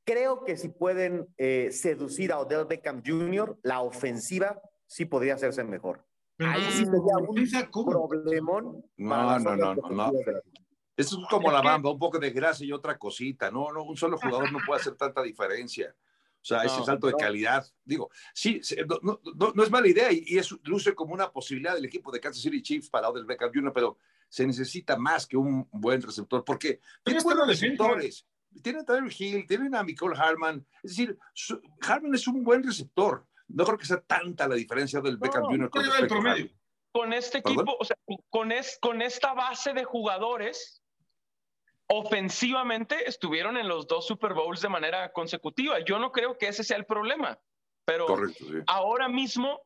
creo 0.04 0.44
que 0.44 0.56
si 0.56 0.68
pueden 0.68 1.26
eh, 1.38 1.70
seducir 1.72 2.30
a 2.30 2.38
Odell 2.38 2.66
Beckham 2.66 3.02
Jr., 3.04 3.58
la 3.64 3.80
ofensiva 3.80 4.62
sí 4.86 5.06
podría 5.06 5.34
hacerse 5.34 5.64
mejor. 5.64 6.06
Ahí 6.38 6.62
sí 6.70 6.84
sería 6.84 7.66
un 7.72 7.86
problemón. 7.86 8.84
No, 8.96 9.38
no, 9.38 9.56
no, 9.56 9.74
no, 9.74 10.12
Eso 10.96 11.20
es 11.20 11.28
como 11.30 11.50
la 11.50 11.62
bamba, 11.62 11.90
un 11.90 11.98
poco 11.98 12.18
de 12.18 12.30
grasa 12.30 12.64
y 12.64 12.72
otra 12.72 12.98
cosita. 12.98 13.50
No, 13.50 13.72
no, 13.72 13.84
un 13.84 13.96
solo 13.96 14.18
jugador 14.18 14.52
no 14.52 14.58
puede 14.66 14.80
hacer 14.80 14.94
tanta 14.96 15.22
diferencia. 15.22 15.94
O 16.40 16.48
sea, 16.48 16.62
ese 16.62 16.84
salto 16.84 17.08
de 17.08 17.14
calidad. 17.14 17.66
Digo, 17.84 18.10
sí, 18.32 18.60
no, 19.02 19.20
no, 19.54 19.62
es 19.64 19.70
mala 19.70 19.88
idea 19.88 20.12
y, 20.12 20.22
y 20.26 20.38
es, 20.38 20.54
luce 20.62 20.94
como 20.94 21.12
una 21.12 21.32
posibilidad 21.32 21.74
del 21.74 21.86
equipo 21.86 22.12
de 22.12 22.20
Kansas 22.20 22.42
City 22.42 22.62
Chiefs 22.62 22.90
para 22.90 23.08
Odell 23.08 23.24
Beckham 23.24 23.50
Jr., 23.52 23.72
pero 23.72 23.98
se 24.28 24.46
necesita 24.46 24.96
más 24.96 25.26
que 25.26 25.36
un 25.36 25.68
buen 25.72 26.02
receptor 26.02 26.44
porque 26.44 26.80
tiene 27.02 27.22
buenos 27.22 27.48
receptores. 27.48 28.26
Tienen 28.62 28.82
a 28.82 28.84
Tyler 28.84 29.12
Hill, 29.16 29.46
tienen 29.46 29.74
a 29.74 29.82
Nicole 29.82 30.16
Harman. 30.16 30.64
Es 30.82 30.96
decir, 30.96 31.18
Harman 31.80 32.14
es 32.14 32.26
un 32.26 32.42
buen 32.44 32.62
receptor 32.62 33.26
no 33.48 33.64
creo 33.64 33.78
que 33.78 33.86
sea 33.86 34.00
tanta 34.00 34.48
la 34.48 34.54
diferencia 34.54 35.00
del 35.00 35.16
Beckham 35.18 35.44
Jr. 35.44 35.70
Con, 35.70 35.84
el 35.84 36.06
promedio. 36.06 36.50
con 36.92 37.12
este 37.12 37.38
equipo, 37.38 37.76
o 37.78 37.84
sea, 37.84 37.96
con, 38.30 38.52
es, 38.52 38.78
con 38.80 39.02
esta 39.02 39.34
base 39.34 39.72
de 39.72 39.84
jugadores, 39.84 40.82
ofensivamente 41.88 43.08
estuvieron 43.08 43.56
en 43.56 43.68
los 43.68 43.86
dos 43.86 44.06
Super 44.06 44.34
Bowls 44.34 44.60
de 44.60 44.68
manera 44.68 45.12
consecutiva. 45.12 45.78
Yo 45.80 45.98
no 45.98 46.12
creo 46.12 46.36
que 46.36 46.48
ese 46.48 46.64
sea 46.64 46.76
el 46.76 46.86
problema, 46.86 47.38
pero 47.84 48.06
ahora 48.66 49.08
mismo, 49.08 49.60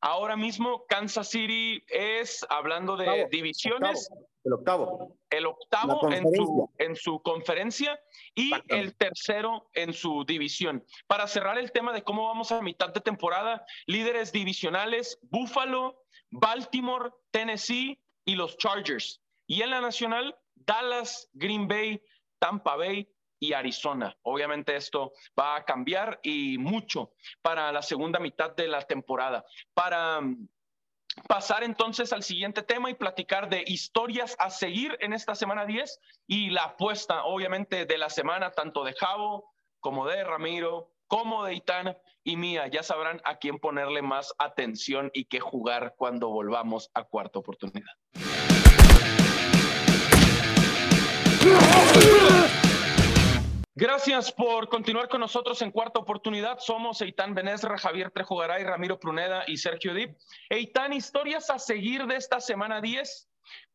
ahora 0.00 0.36
mismo 0.36 0.84
Kansas 0.88 1.28
City 1.28 1.82
es, 1.88 2.46
hablando 2.48 2.96
de 2.96 3.28
divisiones, 3.30 4.10
el 4.44 4.52
octavo. 4.54 5.16
El 5.30 5.46
octavo 5.46 6.10
en 6.10 6.24
su, 6.34 6.70
en 6.78 6.96
su 6.96 7.20
conferencia 7.20 8.00
y 8.34 8.50
el 8.68 8.96
tercero 8.96 9.68
en 9.74 9.92
su 9.92 10.24
división. 10.24 10.84
Para 11.06 11.26
cerrar 11.26 11.58
el 11.58 11.70
tema 11.72 11.92
de 11.92 12.02
cómo 12.02 12.26
vamos 12.26 12.50
a 12.50 12.62
mitad 12.62 12.92
de 12.92 13.00
temporada, 13.00 13.64
líderes 13.86 14.32
divisionales, 14.32 15.18
Buffalo, 15.22 16.02
Baltimore, 16.30 17.10
Tennessee 17.30 18.00
y 18.24 18.36
los 18.36 18.56
Chargers. 18.56 19.20
Y 19.46 19.62
en 19.62 19.70
la 19.70 19.80
nacional, 19.80 20.36
Dallas, 20.54 21.28
Green 21.34 21.68
Bay, 21.68 22.02
Tampa 22.38 22.76
Bay 22.76 23.08
y 23.40 23.52
Arizona. 23.52 24.16
Obviamente 24.22 24.76
esto 24.76 25.12
va 25.38 25.56
a 25.56 25.64
cambiar 25.64 26.20
y 26.22 26.58
mucho 26.58 27.12
para 27.42 27.72
la 27.72 27.82
segunda 27.82 28.18
mitad 28.18 28.54
de 28.54 28.68
la 28.68 28.82
temporada. 28.82 29.44
Para 29.74 30.20
pasar 31.26 31.64
entonces 31.64 32.12
al 32.12 32.22
siguiente 32.22 32.62
tema 32.62 32.90
y 32.90 32.94
platicar 32.94 33.48
de 33.48 33.64
historias 33.66 34.36
a 34.38 34.50
seguir 34.50 34.96
en 35.00 35.12
esta 35.12 35.34
semana 35.34 35.66
10 35.66 35.98
y 36.26 36.50
la 36.50 36.64
apuesta, 36.64 37.24
obviamente, 37.24 37.86
de 37.86 37.98
la 37.98 38.10
semana, 38.10 38.52
tanto 38.52 38.84
de 38.84 38.94
Javo 38.94 39.50
como 39.80 40.06
de 40.06 40.24
Ramiro, 40.24 40.92
como 41.06 41.44
de 41.44 41.54
Itán 41.54 41.96
y 42.24 42.36
mía. 42.36 42.66
Ya 42.68 42.82
sabrán 42.82 43.20
a 43.24 43.36
quién 43.36 43.58
ponerle 43.58 44.02
más 44.02 44.34
atención 44.38 45.10
y 45.14 45.24
qué 45.24 45.40
jugar 45.40 45.94
cuando 45.96 46.28
volvamos 46.28 46.90
a 46.94 47.04
cuarta 47.04 47.38
oportunidad. 47.38 47.92
Gracias 53.80 54.32
por 54.32 54.68
continuar 54.68 55.08
con 55.08 55.20
nosotros 55.20 55.62
en 55.62 55.70
cuarta 55.70 56.00
oportunidad. 56.00 56.58
Somos 56.58 57.00
Eitan 57.00 57.32
Benesra, 57.32 57.78
Javier 57.78 58.10
Trejogaray, 58.10 58.64
Ramiro 58.64 58.98
Pruneda 58.98 59.44
y 59.46 59.56
Sergio 59.56 59.94
Dip. 59.94 60.16
Eitan, 60.50 60.92
historias 60.92 61.48
a 61.48 61.60
seguir 61.60 62.04
de 62.06 62.16
esta 62.16 62.40
semana 62.40 62.80
10. 62.80 63.28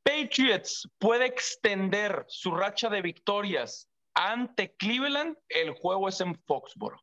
Patriots 0.04 0.90
puede 1.00 1.28
extender 1.28 2.26
su 2.28 2.52
racha 2.52 2.90
de 2.90 3.02
victorias 3.02 3.90
ante 4.14 4.76
Cleveland. 4.76 5.38
El 5.48 5.72
juego 5.72 6.10
es 6.10 6.20
en 6.20 6.36
Foxborough. 6.36 7.00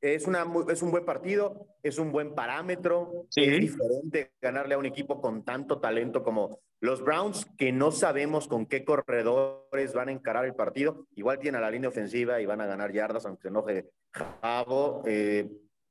Es, 0.00 0.26
una, 0.26 0.46
es 0.68 0.82
un 0.82 0.90
buen 0.90 1.04
partido, 1.04 1.66
es 1.82 1.98
un 1.98 2.12
buen 2.12 2.34
parámetro. 2.34 3.26
Es 3.34 3.60
diferente 3.60 4.32
ganarle 4.40 4.74
a 4.74 4.78
un 4.78 4.86
equipo 4.86 5.20
con 5.20 5.44
tanto 5.44 5.80
talento 5.80 6.22
como 6.22 6.60
los 6.80 7.02
Browns, 7.02 7.46
que 7.56 7.72
no 7.72 7.90
sabemos 7.90 8.46
con 8.46 8.66
qué 8.66 8.84
corredores 8.84 9.94
van 9.94 10.08
a 10.08 10.12
encarar 10.12 10.44
el 10.44 10.54
partido. 10.54 11.06
Igual 11.14 11.38
tienen 11.38 11.58
a 11.58 11.64
la 11.64 11.70
línea 11.70 11.88
ofensiva 11.88 12.40
y 12.40 12.46
van 12.46 12.60
a 12.60 12.66
ganar 12.66 12.92
yardas, 12.92 13.24
aunque 13.26 13.42
se 13.42 13.48
enoje 13.48 13.90
Javo. 14.12 15.02
Eh, 15.06 15.48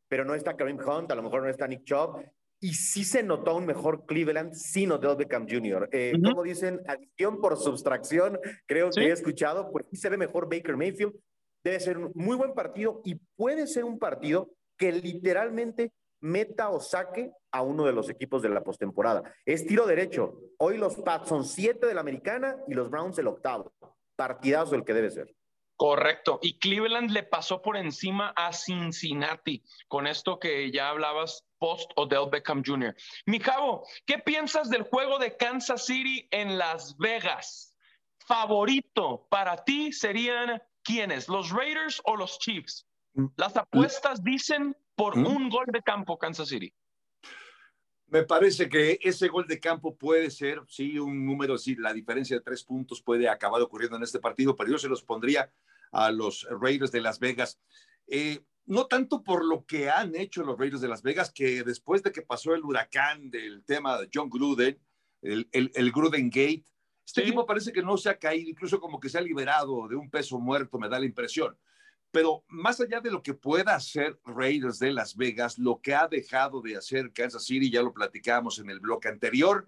pero 0.08 0.24
no 0.24 0.36
está 0.36 0.56
Kareem 0.56 0.78
Hunt, 0.80 1.12
a 1.12 1.15
lo 1.15 1.24
mejor 1.24 1.41
no 1.41 1.50
está 1.50 1.68
Nick 1.68 1.84
Chubb. 1.84 2.24
Y 2.62 2.74
sí 2.74 3.04
se 3.04 3.22
notó 3.22 3.58
un 3.58 3.65
mejor 3.65 4.06
Cleveland 4.06 4.54
sin 4.54 4.91
Odell 4.91 5.18
Beckham 5.18 5.46
Jr. 5.48 5.89
Eh, 5.91 6.13
como 6.24 6.41
dicen, 6.44 6.82
adición 6.88 7.41
por 7.41 7.58
sustracción, 7.58 8.39
creo 8.65 8.89
que 8.89 9.02
he 9.02 9.12
escuchado, 9.12 9.72
pues 9.72 9.86
sí 9.91 9.98
se 9.98 10.10
ve 10.10 10.18
mejor 10.18 10.50
Baker 10.50 10.78
Mayfield 10.78 11.13
debe 11.65 11.80
ser 11.80 11.97
un 11.97 12.12
muy 12.13 12.38
buen 12.38 12.54
partido 12.54 13.01
y 13.04 13.15
puede 13.36 13.65
ser 13.65 13.84
un 13.86 13.97
partido 13.97 14.51
que 14.78 14.91
literalmente 14.91 15.91
meta 16.21 16.69
o 16.69 16.80
saque 16.80 17.32
a 17.51 17.63
uno 17.63 17.86
de 17.86 17.91
los 17.91 18.08
equipos 18.08 18.43
de 18.43 18.49
la 18.49 18.63
postemporada. 18.63 19.23
Es 19.45 19.65
tiro 19.65 19.88
derecho. 19.88 20.39
Hoy 20.60 20.78
los 20.78 20.95
Pats 20.97 21.28
son 21.28 21.43
siete 21.43 21.88
de 21.88 21.95
la 21.95 22.01
americana 22.01 22.56
y 22.67 22.75
los 22.75 22.91
Browns 22.91 23.17
el 23.17 23.28
octavo. 23.28 23.73
Partidazo 24.15 24.75
el 24.75 24.86
que 24.86 24.93
debe 24.93 25.10
ser. 25.10 25.36
Correcto. 25.75 26.38
Y 26.41 26.60
Cleveland 26.60 27.10
le 27.10 27.23
pasó 27.23 27.62
por 27.63 27.78
encima 27.78 28.32
a 28.36 28.54
Cincinnati 28.54 29.63
con 29.88 30.06
esto 30.06 30.39
que 30.39 30.71
ya 30.71 30.89
hablabas 30.89 31.45
post 31.58 31.91
Odell 31.95 32.30
Beckham 32.32 32.63
Jr. 32.63 32.95
Mi 33.25 33.39
cabo, 33.39 33.88
¿qué 34.06 34.19
piensas 34.19 34.69
del 34.69 34.84
juego 34.84 35.17
de 35.17 35.36
Kansas 35.36 35.86
City 35.88 36.28
en 36.30 36.60
Las 36.60 36.95
Vegas? 36.97 37.75
Favorito 38.19 39.28
para 39.30 39.63
ti 39.63 39.91
serían 39.91 40.62
¿Quiénes? 40.86 41.28
¿Los 41.28 41.50
Raiders 41.50 42.00
o 42.06 42.15
los 42.15 42.38
Chiefs? 42.39 42.86
Mm. 43.15 43.26
Las 43.36 43.58
apuestas 43.58 44.24
dicen 44.24 44.78
por 44.95 45.17
mm. 45.17 45.26
un 45.26 45.50
gol 45.50 45.65
de 45.74 45.82
campo 45.82 46.17
Kansas 46.17 46.48
City. 46.48 46.71
Me 48.08 48.24
parece 48.24 48.69
que 48.69 49.00
ese 49.02 49.28
gol 49.28 49.48
de 49.48 49.60
campo 49.60 49.98
puede 49.98 50.30
ser, 50.30 50.62
sí, 50.67 51.00
un 51.00 51.26
número, 51.26 51.58
sí, 51.58 51.76
la 51.76 51.91
diferencia 51.91 52.38
de 52.38 52.43
tres 52.43 52.63
puntos 52.63 53.02
puede 53.02 53.28
acabar 53.28 53.60
ocurriendo 53.63 53.98
en 53.98 54.04
este 54.04 54.19
partido, 54.19 54.56
pero 54.56 54.69
yo 54.69 54.78
se 54.78 54.88
los 54.88 55.04
pondría 55.04 55.52
a 55.91 56.12
los 56.12 56.48
Raiders 56.62 56.91
de 56.91 57.02
Las 57.02 57.19
Vegas. 57.19 57.60
Eh, 58.06 58.45
no 58.67 58.86
tanto 58.86 59.24
por 59.24 59.43
lo 59.43 59.65
que 59.65 59.89
han 59.89 60.15
hecho 60.15 60.43
los 60.43 60.58
Raiders 60.58 60.82
de 60.82 60.88
Las 60.88 61.02
Vegas, 61.02 61.32
que 61.32 61.63
después 61.63 62.04
de 62.04 62.12
que 62.12 62.21
pasó 62.21 62.54
el 62.54 62.63
huracán 62.63 63.32
del 63.32 63.63
tema 63.65 64.00
de 64.00 64.08
John 64.13 64.30
Gruden, 64.30 64.80
el, 65.24 65.50
el, 65.52 65.71
el 65.74 65.91
Gruden 65.91 66.30
Gate, 66.30 66.65
este 67.06 67.22
equipo 67.22 67.46
parece 67.46 67.72
que 67.72 67.84
no 67.84 67.98
se 67.98 68.10
ha 68.10 68.18
caído, 68.18 68.50
incluso 68.50 68.80
como 68.80 69.00
que 69.00 69.10
se 69.10 69.18
ha 69.18 69.22
liberado 69.22 69.88
de 69.88 69.96
un 69.96 70.10
peso 70.10 70.39
muerto, 70.39 70.80
me 70.80 70.89
da 70.89 71.00
la 71.00 71.06
impresión. 71.06 71.56
Pero 72.12 72.44
más 72.48 72.80
allá 72.80 73.02
de 73.02 73.12
lo 73.12 73.22
que 73.22 73.34
pueda 73.34 73.76
hacer 73.76 74.20
Raiders 74.26 74.80
de 74.80 74.91
Las 74.91 75.15
Vegas, 75.15 75.60
lo 75.60 75.82
que 75.82 75.94
ha 75.94 76.08
dejado 76.08 76.62
de 76.62 76.78
hacer 76.78 77.12
Kansas 77.13 77.46
City, 77.46 77.70
ya 77.70 77.84
lo 77.84 77.94
platicábamos 77.94 78.58
en 78.60 78.70
el 78.70 78.80
bloque 78.80 79.10
anterior, 79.10 79.68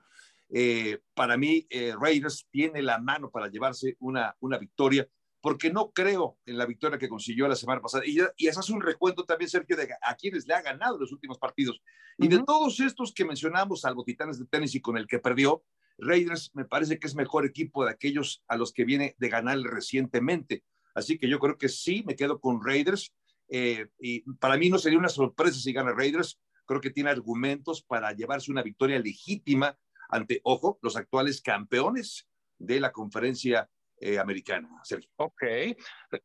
eh, 0.49 0.99
para 1.13 1.37
mí 1.37 1.67
eh, 1.69 1.93
Raiders 1.99 2.47
tiene 2.49 2.81
la 2.81 2.99
mano 2.99 3.29
para 3.29 3.49
llevarse 3.49 3.97
una, 3.99 4.35
una 4.39 4.57
victoria, 4.57 5.07
porque 5.41 5.71
no 5.71 5.91
creo 5.91 6.37
en 6.45 6.57
la 6.57 6.65
victoria 6.65 6.97
que 6.97 7.09
consiguió 7.09 7.47
la 7.47 7.55
semana 7.55 7.81
pasada. 7.81 8.05
Y, 8.05 8.17
y 8.37 8.47
eso 8.47 8.61
es 8.61 8.69
un 8.69 8.81
recuento 8.81 9.25
también, 9.25 9.49
Sergio, 9.49 9.75
de 9.75 9.89
a 10.01 10.15
quienes 10.15 10.47
le 10.47 10.53
ha 10.53 10.61
ganado 10.61 10.97
los 10.97 11.11
últimos 11.11 11.37
partidos. 11.37 11.81
Y 12.17 12.27
de 12.27 12.43
todos 12.43 12.79
estos 12.79 13.13
que 13.13 13.25
mencionamos, 13.25 13.81
salvo 13.81 14.03
Titanes 14.03 14.39
de 14.39 14.45
Tennessee 14.45 14.81
con 14.81 14.97
el 14.97 15.05
que 15.05 15.19
perdió, 15.19 15.63
Raiders 15.97 16.51
me 16.53 16.65
parece 16.65 16.99
que 16.99 17.07
es 17.07 17.15
mejor 17.15 17.45
equipo 17.45 17.85
de 17.85 17.91
aquellos 17.91 18.43
a 18.47 18.57
los 18.57 18.71
que 18.71 18.85
viene 18.85 19.15
de 19.17 19.29
ganar 19.29 19.57
recientemente. 19.59 20.63
Así 20.93 21.17
que 21.17 21.29
yo 21.29 21.39
creo 21.39 21.57
que 21.57 21.69
sí, 21.69 22.03
me 22.05 22.15
quedo 22.15 22.39
con 22.39 22.63
Raiders. 22.63 23.13
Eh, 23.49 23.87
y 23.99 24.21
para 24.33 24.57
mí 24.57 24.69
no 24.69 24.77
sería 24.77 24.99
una 24.99 25.09
sorpresa 25.09 25.59
si 25.59 25.73
gana 25.73 25.93
Raiders. 25.93 26.39
Creo 26.65 26.81
que 26.81 26.89
tiene 26.89 27.09
argumentos 27.09 27.81
para 27.81 28.11
llevarse 28.11 28.51
una 28.51 28.63
victoria 28.63 28.99
legítima 28.99 29.77
ante, 30.09 30.41
ojo, 30.43 30.79
los 30.81 30.95
actuales 30.95 31.41
campeones 31.41 32.27
de 32.57 32.79
la 32.79 32.91
conferencia 32.91 33.69
eh, 33.99 34.19
americana. 34.19 34.69
Sergio. 34.83 35.09
Ok. 35.17 35.43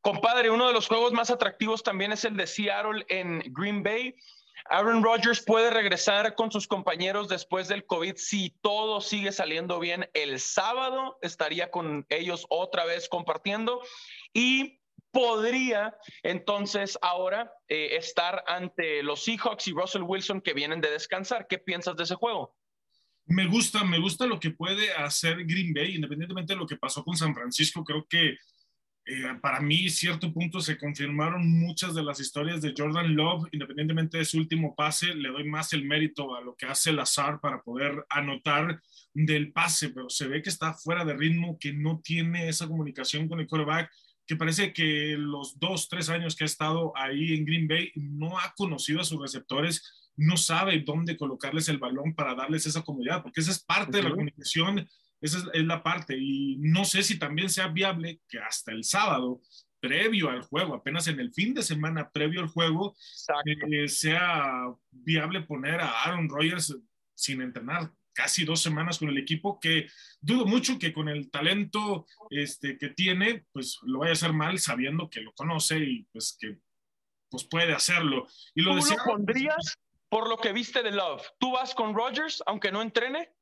Compadre, 0.00 0.50
uno 0.50 0.66
de 0.66 0.74
los 0.74 0.88
juegos 0.88 1.12
más 1.12 1.30
atractivos 1.30 1.82
también 1.82 2.12
es 2.12 2.24
el 2.24 2.36
de 2.36 2.46
Seattle 2.46 3.04
en 3.08 3.42
Green 3.52 3.82
Bay. 3.82 4.14
Aaron 4.70 5.02
Rodgers 5.02 5.42
puede 5.44 5.70
regresar 5.70 6.34
con 6.34 6.50
sus 6.50 6.66
compañeros 6.66 7.28
después 7.28 7.68
del 7.68 7.84
COVID 7.86 8.14
si 8.16 8.50
todo 8.62 9.00
sigue 9.00 9.32
saliendo 9.32 9.78
bien. 9.80 10.08
El 10.14 10.38
sábado 10.38 11.18
estaría 11.22 11.70
con 11.70 12.06
ellos 12.08 12.46
otra 12.48 12.84
vez 12.84 13.08
compartiendo 13.08 13.80
y 14.32 14.80
podría 15.10 15.94
entonces 16.22 16.98
ahora 17.02 17.52
eh, 17.68 17.96
estar 17.96 18.44
ante 18.46 19.02
los 19.02 19.24
Seahawks 19.24 19.68
y 19.68 19.72
Russell 19.72 20.02
Wilson 20.02 20.40
que 20.40 20.54
vienen 20.54 20.80
de 20.80 20.90
descansar. 20.90 21.46
¿Qué 21.48 21.58
piensas 21.58 21.96
de 21.96 22.04
ese 22.04 22.14
juego? 22.14 22.56
Me 23.26 23.46
gusta, 23.46 23.84
me 23.84 24.00
gusta 24.00 24.26
lo 24.26 24.40
que 24.40 24.50
puede 24.50 24.92
hacer 24.92 25.44
Green 25.44 25.72
Bay, 25.72 25.94
independientemente 25.94 26.54
de 26.54 26.58
lo 26.58 26.66
que 26.66 26.76
pasó 26.76 27.04
con 27.04 27.16
San 27.16 27.34
Francisco. 27.34 27.84
Creo 27.84 28.04
que 28.08 28.36
eh, 29.04 29.36
para 29.40 29.60
mí, 29.60 29.88
cierto 29.88 30.32
punto, 30.32 30.60
se 30.60 30.78
confirmaron 30.78 31.50
muchas 31.50 31.92
de 31.94 32.04
las 32.04 32.20
historias 32.20 32.62
de 32.62 32.72
Jordan 32.76 33.16
Love, 33.16 33.48
independientemente 33.50 34.18
de 34.18 34.24
su 34.24 34.38
último 34.38 34.76
pase, 34.76 35.12
le 35.14 35.28
doy 35.28 35.42
más 35.44 35.72
el 35.72 35.84
mérito 35.84 36.36
a 36.36 36.40
lo 36.40 36.54
que 36.54 36.66
hace 36.66 36.92
Lazar 36.92 37.40
para 37.40 37.62
poder 37.62 38.06
anotar 38.08 38.80
del 39.12 39.52
pase, 39.52 39.88
pero 39.88 40.08
se 40.08 40.28
ve 40.28 40.40
que 40.40 40.50
está 40.50 40.74
fuera 40.74 41.04
de 41.04 41.14
ritmo, 41.14 41.58
que 41.58 41.72
no 41.72 42.00
tiene 42.02 42.48
esa 42.48 42.68
comunicación 42.68 43.28
con 43.28 43.40
el 43.40 43.48
quarterback, 43.48 43.90
que 44.24 44.36
parece 44.36 44.72
que 44.72 45.16
los 45.18 45.58
dos, 45.58 45.88
tres 45.88 46.08
años 46.08 46.36
que 46.36 46.44
ha 46.44 46.46
estado 46.46 46.92
ahí 46.96 47.34
en 47.34 47.44
Green 47.44 47.66
Bay 47.66 47.90
no 47.96 48.38
ha 48.38 48.54
conocido 48.56 49.00
a 49.00 49.04
sus 49.04 49.20
receptores, 49.20 50.10
no 50.16 50.36
sabe 50.36 50.78
dónde 50.80 51.16
colocarles 51.16 51.68
el 51.68 51.78
balón 51.78 52.14
para 52.14 52.36
darles 52.36 52.66
esa 52.66 52.82
comodidad, 52.82 53.22
porque 53.22 53.40
esa 53.40 53.50
es 53.50 53.64
parte 53.64 53.96
de 53.96 54.04
la 54.04 54.10
comunicación 54.10 54.88
esa 55.22 55.38
es, 55.54 55.64
la 55.64 55.82
parte. 55.82 56.16
Y 56.18 56.56
no 56.58 56.84
sé 56.84 57.02
si 57.02 57.18
también 57.18 57.48
sea 57.48 57.68
viable 57.68 58.20
que 58.28 58.38
hasta 58.38 58.72
el 58.72 58.84
sábado, 58.84 59.40
previo 59.80 60.28
al 60.30 60.42
juego, 60.42 60.74
apenas 60.74 61.08
en 61.08 61.18
el 61.18 61.32
fin 61.32 61.54
de 61.54 61.62
semana 61.62 62.10
previo 62.10 62.40
al 62.40 62.48
juego, 62.48 62.94
eh, 63.70 63.88
sea 63.88 64.66
viable 64.90 65.42
poner 65.42 65.80
a 65.80 66.02
Aaron 66.02 66.28
Rodgers 66.28 66.76
sin 67.14 67.40
entrenar 67.40 67.90
casi 68.12 68.44
dos 68.44 68.60
semanas 68.60 68.98
con 68.98 69.08
el 69.08 69.18
equipo, 69.18 69.58
que 69.58 69.88
dudo 70.20 70.44
mucho 70.44 70.78
que 70.78 70.92
con 70.92 71.08
el 71.08 71.30
talento 71.30 72.06
este, 72.30 72.78
que 72.78 72.90
tiene, 72.90 73.46
pues 73.52 73.78
lo 73.82 74.00
vaya 74.00 74.10
a 74.10 74.12
hacer 74.12 74.32
mal 74.32 74.58
sabiendo 74.58 75.08
que 75.08 75.20
lo 75.20 75.32
conoce 75.32 75.78
y 75.78 76.04
pues 76.12 76.36
que 76.38 76.58
pues 77.30 77.44
puede 77.44 77.72
hacerlo. 77.72 78.26
Y 78.54 78.62
lo 78.62 78.78
¿Tú 78.78 78.86
lo 78.90 79.04
pondrías 79.04 79.78
por 80.08 80.28
lo 80.28 80.36
que 80.36 80.52
viste 80.52 80.82
de 80.82 80.90
Love? 80.90 81.22
¿Tú 81.38 81.52
vas 81.52 81.74
con 81.74 81.94
Rodgers 81.94 82.42
aunque 82.46 82.70
no 82.70 82.82
entrene? 82.82 83.32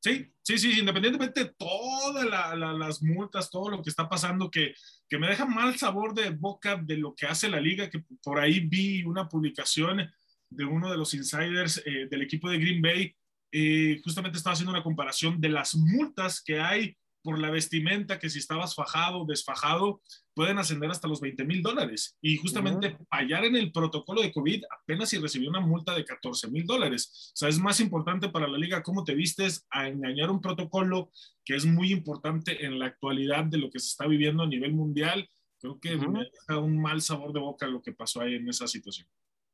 Sí, 0.00 0.32
sí, 0.42 0.58
sí, 0.58 0.78
independientemente 0.78 1.44
de 1.44 1.54
todas 1.58 2.24
las 2.24 3.02
multas, 3.02 3.50
todo 3.50 3.68
lo 3.68 3.82
que 3.82 3.90
está 3.90 4.08
pasando, 4.08 4.50
que, 4.50 4.74
que 5.08 5.18
me 5.18 5.26
deja 5.26 5.44
mal 5.44 5.76
sabor 5.76 6.14
de 6.14 6.30
boca 6.30 6.76
de 6.76 6.96
lo 6.96 7.14
que 7.14 7.26
hace 7.26 7.48
la 7.48 7.60
liga, 7.60 7.90
que 7.90 8.04
por 8.22 8.38
ahí 8.38 8.60
vi 8.60 9.02
una 9.02 9.28
publicación 9.28 10.08
de 10.50 10.64
uno 10.64 10.90
de 10.90 10.96
los 10.96 11.14
insiders 11.14 11.82
eh, 11.84 12.06
del 12.08 12.22
equipo 12.22 12.48
de 12.48 12.58
Green 12.58 12.80
Bay, 12.80 13.14
eh, 13.50 14.00
justamente 14.04 14.38
estaba 14.38 14.54
haciendo 14.54 14.72
una 14.72 14.84
comparación 14.84 15.40
de 15.40 15.48
las 15.48 15.74
multas 15.74 16.42
que 16.42 16.60
hay 16.60 16.96
por 17.22 17.38
la 17.38 17.50
vestimenta, 17.50 18.18
que 18.18 18.30
si 18.30 18.38
estabas 18.38 18.74
fajado, 18.74 19.24
desfajado, 19.24 20.00
pueden 20.34 20.58
ascender 20.58 20.90
hasta 20.90 21.08
los 21.08 21.20
20 21.20 21.44
mil 21.44 21.62
dólares. 21.62 22.16
Y 22.20 22.36
justamente 22.36 22.96
fallar 23.10 23.44
en 23.44 23.56
el 23.56 23.72
protocolo 23.72 24.22
de 24.22 24.32
COVID 24.32 24.64
apenas 24.70 25.08
si 25.08 25.18
recibió 25.18 25.50
una 25.50 25.60
multa 25.60 25.94
de 25.94 26.04
14 26.04 26.48
mil 26.50 26.64
dólares. 26.64 27.32
O 27.34 27.36
sea, 27.36 27.48
es 27.48 27.58
más 27.58 27.80
importante 27.80 28.28
para 28.28 28.48
la 28.48 28.58
liga 28.58 28.82
cómo 28.82 29.04
te 29.04 29.14
vistes 29.14 29.66
a 29.70 29.88
engañar 29.88 30.30
un 30.30 30.40
protocolo 30.40 31.10
que 31.44 31.56
es 31.56 31.66
muy 31.66 31.92
importante 31.92 32.64
en 32.64 32.78
la 32.78 32.86
actualidad 32.86 33.44
de 33.44 33.58
lo 33.58 33.70
que 33.70 33.80
se 33.80 33.88
está 33.88 34.06
viviendo 34.06 34.42
a 34.42 34.46
nivel 34.46 34.72
mundial. 34.72 35.28
Creo 35.58 35.80
que 35.80 35.96
me 35.96 36.20
deja 36.20 36.60
un 36.60 36.80
mal 36.80 37.02
sabor 37.02 37.32
de 37.32 37.40
boca 37.40 37.66
lo 37.66 37.82
que 37.82 37.92
pasó 37.92 38.20
ahí 38.20 38.36
en 38.36 38.48
esa 38.48 38.68
situación. 38.68 39.08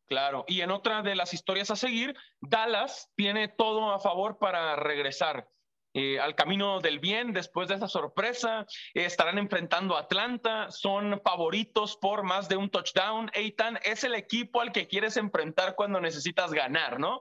Claro, 0.07 0.45
y 0.47 0.61
en 0.61 0.71
otra 0.71 1.03
de 1.03 1.17
las 1.17 1.33
historias 1.33 1.71
a 1.71 1.77
seguir, 1.77 2.15
Dallas 2.41 3.11
tiene 3.17 3.49
todo 3.49 3.91
a 3.91 3.99
favor 3.99 4.39
para 4.39 4.77
regresar. 4.77 5.49
Eh, 5.97 6.19
al 6.19 6.35
camino 6.35 6.81
del 6.81 6.99
bien 6.99 7.33
después 7.33 7.69
de 7.69 7.77
esa 7.77 7.87
sorpresa. 7.87 8.67
Eh, 8.95 9.05
estarán 9.05 9.39
enfrentando 9.39 9.97
a 9.97 10.01
Atlanta, 10.01 10.69
son 10.71 11.21
favoritos 11.23 11.97
por 11.97 12.25
más 12.25 12.49
de 12.49 12.57
un 12.57 12.69
touchdown. 12.69 13.31
Eitan 13.33 13.79
es 13.85 14.03
el 14.03 14.17
equipo 14.17 14.61
al 14.61 14.73
que 14.73 14.89
quieres 14.89 15.17
enfrentar 15.17 15.77
cuando 15.77 16.01
necesitas 16.01 16.53
ganar, 16.53 16.99
¿no? 16.99 17.21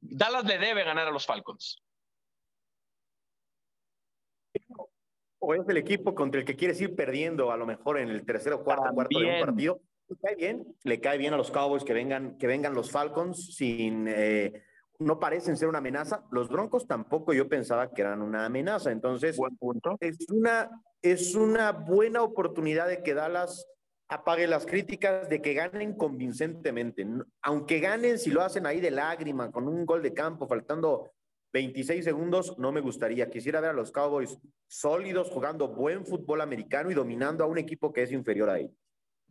Dallas 0.00 0.44
le 0.44 0.58
debe 0.58 0.84
ganar 0.84 1.08
a 1.08 1.10
los 1.10 1.26
Falcons. 1.26 1.82
O 5.40 5.54
es 5.54 5.68
el 5.68 5.76
equipo 5.76 6.14
contra 6.14 6.38
el 6.40 6.46
que 6.46 6.54
quieres 6.54 6.80
ir 6.80 6.94
perdiendo, 6.94 7.50
a 7.50 7.56
lo 7.56 7.66
mejor 7.66 7.98
en 7.98 8.08
el 8.08 8.24
tercero, 8.24 8.62
cuarto, 8.62 8.84
cuarto 8.94 9.18
de 9.18 9.26
un 9.26 9.40
partido. 9.40 9.80
Le 10.08 10.16
cae 10.16 10.36
bien, 10.36 10.76
le 10.84 11.00
cae 11.00 11.18
bien 11.18 11.34
a 11.34 11.36
los 11.36 11.50
Cowboys 11.50 11.82
que 11.82 11.92
vengan, 11.92 12.38
que 12.38 12.46
vengan 12.46 12.74
los 12.74 12.92
Falcons 12.92 13.56
sin 13.56 14.06
eh, 14.06 14.62
no 15.04 15.18
parecen 15.18 15.56
ser 15.56 15.68
una 15.68 15.78
amenaza. 15.78 16.24
Los 16.30 16.48
Broncos 16.48 16.86
tampoco 16.86 17.32
yo 17.32 17.48
pensaba 17.48 17.90
que 17.90 18.02
eran 18.02 18.22
una 18.22 18.46
amenaza. 18.46 18.90
Entonces, 18.90 19.38
Es, 20.00 20.18
una, 20.30 20.70
es 21.02 21.34
una 21.34 21.72
buena 21.72 22.22
oportunidad 22.22 22.88
de 22.88 23.02
que 23.02 23.14
Dallas 23.14 23.66
apague 24.08 24.46
las 24.46 24.66
críticas, 24.66 25.28
de 25.28 25.40
que 25.40 25.54
ganen 25.54 25.96
convincentemente. 25.96 27.06
Aunque 27.42 27.80
ganen, 27.80 28.18
si 28.18 28.30
lo 28.30 28.42
hacen 28.42 28.66
ahí 28.66 28.80
de 28.80 28.90
lágrima, 28.90 29.50
con 29.50 29.68
un 29.68 29.86
gol 29.86 30.02
de 30.02 30.12
campo, 30.12 30.46
faltando 30.46 31.12
26 31.52 32.04
segundos, 32.04 32.58
no 32.58 32.72
me 32.72 32.80
gustaría. 32.80 33.30
Quisiera 33.30 33.60
ver 33.60 33.70
a 33.70 33.74
los 33.74 33.92
Cowboys 33.92 34.38
sólidos, 34.66 35.30
jugando 35.30 35.68
buen 35.68 36.06
fútbol 36.06 36.40
americano 36.40 36.90
y 36.90 36.94
dominando 36.94 37.44
a 37.44 37.46
un 37.46 37.58
equipo 37.58 37.92
que 37.92 38.02
es 38.02 38.12
inferior 38.12 38.50
a 38.50 38.58
ellos. 38.58 38.76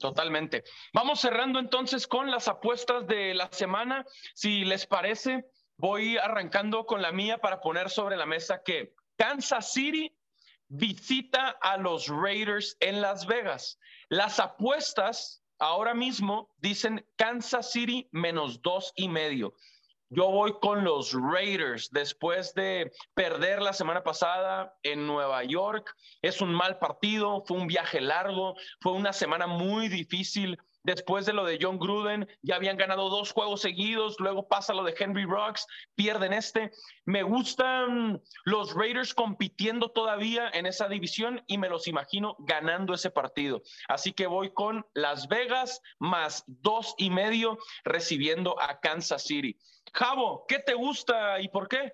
Totalmente. 0.01 0.63
Vamos 0.93 1.21
cerrando 1.21 1.59
entonces 1.59 2.07
con 2.07 2.31
las 2.31 2.47
apuestas 2.47 3.07
de 3.07 3.33
la 3.35 3.49
semana. 3.51 4.03
Si 4.33 4.65
les 4.65 4.87
parece, 4.87 5.45
voy 5.81 6.15
arrancando 6.17 6.85
con 6.85 7.01
la 7.01 7.11
mía 7.11 7.39
para 7.39 7.59
poner 7.59 7.89
sobre 7.89 8.15
la 8.15 8.27
mesa 8.27 8.61
que 8.63 8.93
Kansas 9.17 9.73
City 9.73 10.15
visita 10.67 11.57
a 11.59 11.77
los 11.77 12.07
Raiders 12.07 12.77
en 12.81 13.01
Las 13.01 13.25
Vegas. 13.25 13.79
Las 14.07 14.39
apuestas 14.39 15.43
ahora 15.57 15.95
mismo 15.95 16.53
dicen 16.59 17.03
Kansas 17.15 17.71
City 17.71 18.07
menos 18.11 18.61
dos 18.61 18.93
y 18.95 19.09
medio. 19.09 19.55
Yo 20.09 20.29
voy 20.29 20.53
con 20.61 20.83
los 20.83 21.13
Raiders 21.13 21.89
después 21.89 22.53
de 22.53 22.91
perder 23.15 23.59
la 23.59 23.73
semana 23.73 24.03
pasada 24.03 24.77
en 24.83 25.07
Nueva 25.07 25.43
York. 25.45 25.95
Es 26.21 26.41
un 26.41 26.53
mal 26.53 26.77
partido, 26.77 27.43
fue 27.47 27.57
un 27.57 27.65
viaje 27.65 28.01
largo, 28.01 28.53
fue 28.81 28.91
una 28.91 29.13
semana 29.13 29.47
muy 29.47 29.87
difícil 29.87 30.59
Después 30.83 31.27
de 31.27 31.33
lo 31.33 31.45
de 31.45 31.59
John 31.61 31.77
Gruden, 31.77 32.27
ya 32.41 32.55
habían 32.55 32.75
ganado 32.75 33.09
dos 33.09 33.31
juegos 33.31 33.61
seguidos, 33.61 34.15
luego 34.19 34.47
pasa 34.47 34.73
lo 34.73 34.83
de 34.83 34.95
Henry 34.97 35.25
Rocks, 35.25 35.67
pierden 35.93 36.33
este. 36.33 36.71
Me 37.05 37.21
gustan 37.21 38.19
los 38.45 38.73
Raiders 38.73 39.13
compitiendo 39.13 39.91
todavía 39.91 40.49
en 40.53 40.65
esa 40.65 40.87
división 40.87 41.43
y 41.45 41.59
me 41.59 41.69
los 41.69 41.87
imagino 41.87 42.35
ganando 42.39 42.95
ese 42.95 43.11
partido. 43.11 43.61
Así 43.87 44.11
que 44.13 44.25
voy 44.25 44.53
con 44.53 44.83
Las 44.95 45.27
Vegas 45.27 45.81
más 45.99 46.43
dos 46.47 46.95
y 46.97 47.11
medio 47.11 47.59
recibiendo 47.83 48.59
a 48.59 48.79
Kansas 48.79 49.23
City. 49.23 49.59
Javo, 49.93 50.45
¿qué 50.47 50.59
te 50.59 50.73
gusta 50.73 51.39
y 51.41 51.49
por 51.49 51.67
qué? 51.67 51.93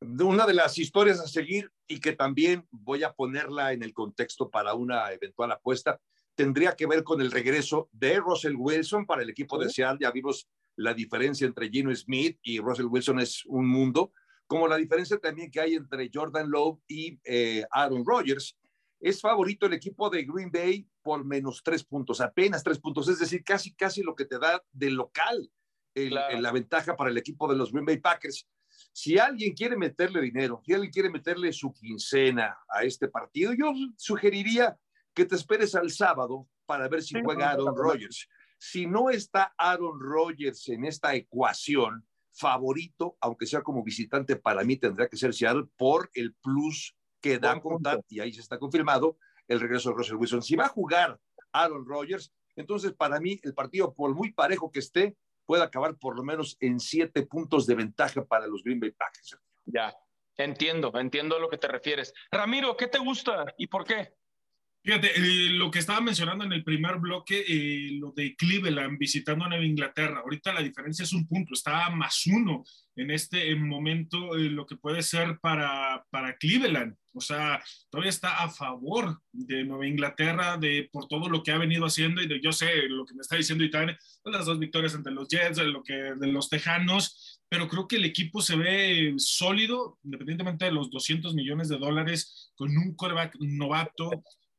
Una 0.00 0.44
de 0.44 0.54
las 0.54 0.76
historias 0.76 1.20
a 1.20 1.28
seguir 1.28 1.70
y 1.86 2.00
que 2.00 2.12
también 2.14 2.66
voy 2.70 3.04
a 3.04 3.12
ponerla 3.12 3.72
en 3.72 3.84
el 3.84 3.94
contexto 3.94 4.50
para 4.50 4.74
una 4.74 5.12
eventual 5.12 5.52
apuesta 5.52 6.00
tendría 6.34 6.74
que 6.74 6.86
ver 6.86 7.04
con 7.04 7.20
el 7.20 7.30
regreso 7.30 7.88
de 7.92 8.18
Russell 8.18 8.54
Wilson 8.56 9.06
para 9.06 9.22
el 9.22 9.30
equipo 9.30 9.58
de 9.58 9.70
Seattle. 9.70 9.98
Ya 10.00 10.10
vimos 10.10 10.48
la 10.76 10.94
diferencia 10.94 11.46
entre 11.46 11.68
Gino 11.68 11.94
Smith 11.94 12.38
y 12.42 12.58
Russell 12.58 12.86
Wilson 12.86 13.20
es 13.20 13.44
un 13.46 13.68
mundo, 13.68 14.12
como 14.46 14.66
la 14.66 14.76
diferencia 14.76 15.18
también 15.18 15.50
que 15.50 15.60
hay 15.60 15.74
entre 15.74 16.10
Jordan 16.12 16.50
Love 16.50 16.80
y 16.88 17.18
eh, 17.24 17.64
Aaron 17.70 18.04
Rodgers. 18.04 18.56
Es 19.00 19.20
favorito 19.20 19.66
el 19.66 19.74
equipo 19.74 20.08
de 20.10 20.24
Green 20.24 20.50
Bay 20.50 20.88
por 21.02 21.24
menos 21.24 21.62
tres 21.62 21.84
puntos, 21.84 22.20
apenas 22.20 22.64
tres 22.64 22.78
puntos, 22.78 23.08
es 23.08 23.18
decir, 23.18 23.44
casi, 23.44 23.74
casi 23.74 24.02
lo 24.02 24.14
que 24.14 24.24
te 24.24 24.38
da 24.38 24.62
de 24.72 24.90
local 24.90 25.50
la 25.94 26.52
ventaja 26.52 26.96
para 26.96 27.10
el 27.10 27.18
equipo 27.18 27.48
de 27.48 27.56
los 27.56 27.70
Green 27.70 27.84
Bay 27.84 27.98
Packers. 27.98 28.48
Si 28.92 29.18
alguien 29.18 29.54
quiere 29.54 29.76
meterle 29.76 30.20
dinero, 30.20 30.60
si 30.64 30.72
alguien 30.72 30.92
quiere 30.92 31.10
meterle 31.10 31.52
su 31.52 31.72
quincena 31.72 32.58
a 32.68 32.82
este 32.82 33.08
partido, 33.08 33.52
yo 33.52 33.72
sugeriría 33.96 34.76
que 35.14 35.24
te 35.24 35.36
esperes 35.36 35.74
al 35.74 35.90
sábado 35.90 36.48
para 36.66 36.88
ver 36.88 37.02
si 37.02 37.22
juega 37.22 37.50
Aaron 37.50 37.76
Rodgers. 37.76 38.28
Si 38.58 38.86
no 38.86 39.10
está 39.10 39.54
Aaron 39.58 40.00
Rodgers 40.00 40.68
en 40.68 40.84
esta 40.84 41.14
ecuación, 41.14 42.06
favorito, 42.34 43.16
aunque 43.20 43.46
sea 43.46 43.62
como 43.62 43.82
visitante, 43.82 44.36
para 44.36 44.64
mí 44.64 44.76
tendrá 44.76 45.08
que 45.08 45.16
ser 45.16 45.32
Seattle 45.32 45.66
por 45.76 46.10
el 46.14 46.34
plus 46.34 46.96
que 47.20 47.38
da 47.38 47.58
contar, 47.60 48.02
y 48.08 48.20
ahí 48.20 48.32
se 48.32 48.40
está 48.40 48.58
confirmado, 48.58 49.16
el 49.48 49.60
regreso 49.60 49.90
de 49.90 49.96
Russell 49.96 50.16
Wilson. 50.16 50.42
Si 50.42 50.56
va 50.56 50.66
a 50.66 50.68
jugar 50.68 51.18
Aaron 51.52 51.86
Rodgers, 51.86 52.32
entonces 52.56 52.92
para 52.92 53.20
mí 53.20 53.40
el 53.42 53.54
partido, 53.54 53.94
por 53.94 54.14
muy 54.14 54.32
parejo 54.32 54.70
que 54.70 54.80
esté, 54.80 55.16
puede 55.46 55.62
acabar 55.62 55.96
por 55.96 56.16
lo 56.16 56.22
menos 56.22 56.56
en 56.60 56.80
siete 56.80 57.24
puntos 57.24 57.66
de 57.66 57.74
ventaja 57.74 58.24
para 58.24 58.46
los 58.46 58.62
Green 58.62 58.80
Bay 58.80 58.90
Packers. 58.90 59.38
Ya, 59.66 59.94
entiendo, 60.36 60.92
entiendo 60.94 61.36
a 61.36 61.38
lo 61.38 61.48
que 61.48 61.58
te 61.58 61.68
refieres. 61.68 62.12
Ramiro, 62.30 62.76
¿qué 62.76 62.88
te 62.88 62.98
gusta 62.98 63.46
y 63.56 63.68
por 63.68 63.84
qué? 63.84 64.14
Fíjate, 64.84 65.12
eh, 65.16 65.48
lo 65.52 65.70
que 65.70 65.78
estaba 65.78 66.02
mencionando 66.02 66.44
en 66.44 66.52
el 66.52 66.62
primer 66.62 66.98
bloque, 66.98 67.42
eh, 67.48 67.92
lo 67.98 68.12
de 68.12 68.36
Cleveland 68.36 68.98
visitando 68.98 69.46
a 69.46 69.48
Nueva 69.48 69.64
Inglaterra. 69.64 70.20
Ahorita 70.20 70.52
la 70.52 70.60
diferencia 70.60 71.04
es 71.04 71.14
un 71.14 71.26
punto, 71.26 71.54
está 71.54 71.88
más 71.88 72.26
uno 72.26 72.64
en 72.94 73.10
este 73.10 73.54
momento 73.56 74.36
eh, 74.36 74.50
lo 74.50 74.66
que 74.66 74.76
puede 74.76 75.00
ser 75.00 75.38
para, 75.40 76.04
para 76.10 76.36
Cleveland. 76.36 76.94
O 77.14 77.20
sea, 77.22 77.62
todavía 77.88 78.10
está 78.10 78.44
a 78.44 78.50
favor 78.50 79.22
de 79.32 79.64
Nueva 79.64 79.86
Inglaterra 79.86 80.58
de, 80.58 80.86
por 80.92 81.08
todo 81.08 81.30
lo 81.30 81.42
que 81.42 81.52
ha 81.52 81.58
venido 81.58 81.86
haciendo 81.86 82.20
y 82.20 82.26
de, 82.26 82.42
yo 82.42 82.52
sé 82.52 82.86
lo 82.86 83.06
que 83.06 83.14
me 83.14 83.22
está 83.22 83.36
diciendo 83.36 83.64
Itane, 83.64 83.96
las 84.24 84.44
dos 84.44 84.58
victorias 84.58 84.94
ante 84.94 85.10
los 85.10 85.28
Jets, 85.28 85.56
de, 85.56 85.64
lo 85.64 85.82
que, 85.82 85.94
de 85.94 86.26
los 86.26 86.50
Tejanos, 86.50 87.40
pero 87.48 87.68
creo 87.68 87.88
que 87.88 87.96
el 87.96 88.04
equipo 88.04 88.42
se 88.42 88.56
ve 88.56 89.14
sólido, 89.16 89.98
independientemente 90.04 90.66
de 90.66 90.72
los 90.72 90.90
200 90.90 91.34
millones 91.34 91.70
de 91.70 91.78
dólares, 91.78 92.52
con 92.54 92.76
un 92.76 92.94
quarterback 92.94 93.36
novato 93.40 94.10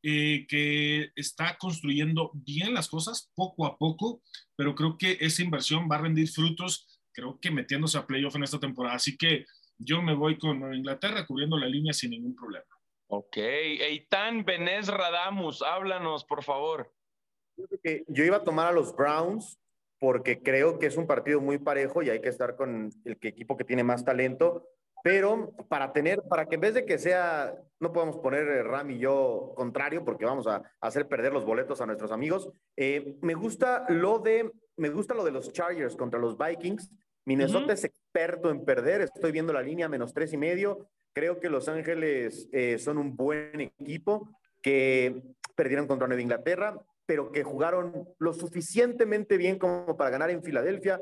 eh, 0.07 0.45
que 0.47 1.09
está 1.15 1.57
construyendo 1.57 2.29
bien 2.35 2.75
las 2.75 2.87
cosas 2.87 3.31
poco 3.33 3.65
a 3.65 3.75
poco, 3.75 4.21
pero 4.55 4.75
creo 4.75 4.99
que 4.99 5.17
esa 5.19 5.41
inversión 5.41 5.89
va 5.91 5.95
a 5.95 6.01
rendir 6.01 6.29
frutos, 6.29 7.01
creo 7.11 7.39
que 7.41 7.49
metiéndose 7.49 7.97
a 7.97 8.05
playoff 8.05 8.35
en 8.35 8.43
esta 8.43 8.59
temporada. 8.59 8.97
Así 8.97 9.17
que 9.17 9.45
yo 9.79 10.03
me 10.03 10.13
voy 10.13 10.37
con 10.37 10.75
Inglaterra 10.75 11.25
cubriendo 11.25 11.57
la 11.57 11.65
línea 11.65 11.91
sin 11.91 12.11
ningún 12.11 12.35
problema. 12.35 12.67
Ok, 13.07 13.37
Eitan 13.37 14.45
Benes 14.45 14.89
Radamus, 14.89 15.63
háblanos, 15.63 16.23
por 16.23 16.43
favor. 16.43 16.93
Yo 18.07 18.23
iba 18.23 18.37
a 18.37 18.43
tomar 18.43 18.67
a 18.67 18.73
los 18.73 18.95
Browns 18.95 19.59
porque 19.97 20.43
creo 20.43 20.77
que 20.77 20.85
es 20.85 20.97
un 20.97 21.07
partido 21.07 21.41
muy 21.41 21.57
parejo 21.57 22.03
y 22.03 22.11
hay 22.11 22.21
que 22.21 22.29
estar 22.29 22.55
con 22.55 22.91
el 23.05 23.17
equipo 23.23 23.57
que 23.57 23.63
tiene 23.63 23.83
más 23.83 24.05
talento 24.05 24.69
pero 25.05 25.53
para 25.69 25.93
tener, 25.93 26.23
para 26.23 26.47
que 26.47 26.55
en 26.55 26.61
vez 26.61 26.73
de 26.73 26.83
que 26.83 26.97
sea, 26.97 27.53
no 27.79 27.93
podemos 27.93 28.17
poner 28.17 28.47
eh, 28.47 28.63
Ram 28.63 28.89
y 28.89 28.97
yo 28.97 29.53
contrario 29.55 30.03
porque 30.03 30.25
vamos 30.25 30.47
a 30.47 30.63
hacer 30.81 31.07
perder 31.07 31.31
los 31.31 31.45
boletos 31.45 31.79
a 31.79 31.85
nuestros 31.85 32.11
amigos. 32.11 32.49
Eh, 32.75 33.15
me 33.21 33.35
gusta 33.35 33.85
lo 33.89 34.17
de, 34.17 34.51
me 34.77 34.89
gusta 34.89 35.13
lo 35.13 35.23
de 35.23 35.29
los 35.29 35.53
Chargers 35.53 35.95
contra 35.95 36.19
los 36.19 36.35
Vikings. 36.39 36.89
Minnesota 37.23 37.73
es 37.73 37.83
experto 37.83 38.49
en 38.49 38.65
perder. 38.65 39.01
Estoy 39.01 39.31
viendo 39.31 39.53
la 39.53 39.61
línea 39.61 39.87
menos 39.87 40.11
tres 40.11 40.33
y 40.33 40.37
medio. 40.37 40.89
Creo 41.13 41.39
que 41.39 41.51
Los 41.51 41.69
Ángeles 41.69 42.49
eh, 42.51 42.79
son 42.79 42.97
un 42.97 43.15
buen 43.15 43.61
equipo 43.61 44.27
que 44.63 45.21
perdieron 45.55 45.85
contra 45.85 46.07
Nueva 46.07 46.23
Inglaterra 46.23 46.81
pero 47.05 47.31
que 47.31 47.43
jugaron 47.43 48.07
lo 48.19 48.33
suficientemente 48.33 49.37
bien 49.37 49.59
como 49.59 49.95
para 49.97 50.09
ganar 50.09 50.29
en 50.29 50.43
Filadelfia. 50.43 51.01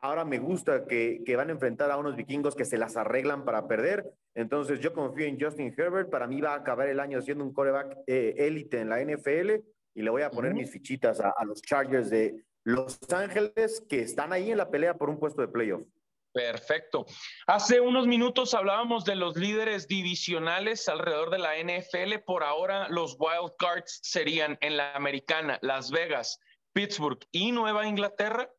Ahora 0.00 0.24
me 0.24 0.38
gusta 0.38 0.84
que, 0.86 1.22
que, 1.24 1.36
van 1.36 1.48
a 1.48 1.52
enfrentar 1.52 1.90
a 1.90 1.96
unos 1.96 2.16
vikingos 2.16 2.54
que 2.54 2.64
se 2.64 2.78
las 2.78 2.96
arreglan 2.96 3.44
para 3.44 3.66
perder. 3.66 4.10
Entonces 4.34 4.80
yo 4.80 4.92
confío 4.92 5.26
en 5.26 5.40
Justin 5.40 5.74
Herbert. 5.76 6.10
Para 6.10 6.26
mí 6.26 6.40
va 6.40 6.54
a 6.54 6.56
acabar 6.56 6.88
el 6.88 7.00
año 7.00 7.20
siendo 7.22 7.44
un 7.44 7.52
coreback 7.52 7.98
eh, 8.06 8.34
élite 8.38 8.80
en 8.80 8.88
la 8.88 9.02
NFL 9.02 9.62
y 9.94 10.02
le 10.02 10.10
voy 10.10 10.22
a 10.22 10.30
poner 10.30 10.54
mis 10.54 10.70
fichitas 10.70 11.20
a, 11.20 11.32
a 11.36 11.44
los 11.44 11.60
Chargers 11.62 12.10
de 12.10 12.44
Los 12.64 12.98
Ángeles 13.12 13.84
que 13.88 14.00
están 14.00 14.32
ahí 14.32 14.50
en 14.50 14.58
la 14.58 14.70
pelea 14.70 14.94
por 14.94 15.10
un 15.10 15.18
puesto 15.18 15.42
de 15.42 15.48
playoff. 15.48 15.82
Perfecto. 16.32 17.06
Hace 17.46 17.80
unos 17.80 18.06
minutos 18.06 18.54
hablábamos 18.54 19.04
de 19.04 19.16
los 19.16 19.36
líderes 19.36 19.88
divisionales 19.88 20.88
alrededor 20.88 21.30
de 21.30 21.38
la 21.38 21.56
NFL. 21.56 22.18
Por 22.24 22.44
ahora, 22.44 22.88
los 22.88 23.16
wild 23.18 23.52
cards 23.58 24.00
serían 24.02 24.58
en 24.60 24.76
la 24.76 24.94
americana, 24.94 25.58
Las 25.62 25.90
Vegas, 25.90 26.38
Pittsburgh 26.72 27.18
y 27.32 27.52
Nueva 27.52 27.86
Inglaterra. 27.86 28.50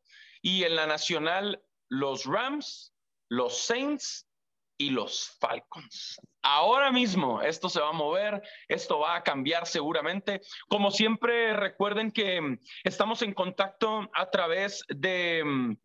Y 0.42 0.64
en 0.64 0.76
la 0.76 0.86
nacional, 0.86 1.62
los 1.88 2.24
Rams, 2.24 2.92
los 3.28 3.58
Saints 3.58 4.26
y 4.78 4.90
los 4.90 5.36
Falcons. 5.38 6.18
Ahora 6.42 6.90
mismo 6.90 7.42
esto 7.42 7.68
se 7.68 7.80
va 7.80 7.90
a 7.90 7.92
mover, 7.92 8.42
esto 8.66 8.98
va 8.98 9.16
a 9.16 9.22
cambiar 9.22 9.66
seguramente. 9.66 10.40
Como 10.68 10.90
siempre, 10.90 11.52
recuerden 11.52 12.10
que 12.10 12.58
estamos 12.82 13.20
en 13.20 13.34
contacto 13.34 14.10
a 14.14 14.30
través 14.30 14.82
de 14.88 15.76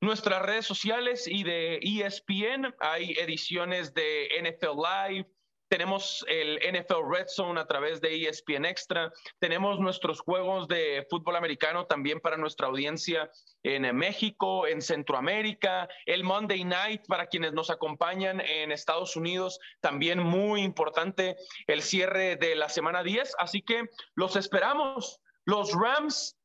nuestras 0.00 0.42
redes 0.42 0.66
sociales 0.66 1.26
y 1.26 1.42
de 1.42 1.78
ESPN. 1.82 2.74
Hay 2.80 3.12
ediciones 3.12 3.94
de 3.94 4.28
NFL 4.42 4.76
Live. 4.76 5.26
Tenemos 5.68 6.24
el 6.28 6.60
NFL 6.60 7.10
Red 7.10 7.26
Zone 7.26 7.60
a 7.60 7.66
través 7.66 8.00
de 8.00 8.28
ESPN 8.28 8.66
Extra. 8.66 9.10
Tenemos 9.40 9.80
nuestros 9.80 10.20
juegos 10.20 10.68
de 10.68 11.04
fútbol 11.10 11.34
americano 11.34 11.86
también 11.86 12.20
para 12.20 12.36
nuestra 12.36 12.68
audiencia 12.68 13.28
en 13.64 13.96
México, 13.96 14.68
en 14.68 14.80
Centroamérica. 14.80 15.88
El 16.04 16.22
Monday 16.22 16.62
Night 16.62 17.02
para 17.08 17.26
quienes 17.26 17.52
nos 17.52 17.70
acompañan 17.70 18.40
en 18.40 18.70
Estados 18.70 19.16
Unidos, 19.16 19.58
también 19.80 20.20
muy 20.20 20.62
importante 20.62 21.36
el 21.66 21.82
cierre 21.82 22.36
de 22.36 22.54
la 22.54 22.68
semana 22.68 23.02
10. 23.02 23.34
Así 23.38 23.62
que 23.62 23.88
los 24.14 24.36
esperamos. 24.36 25.20
Los 25.46 25.72
Rams 25.72 26.35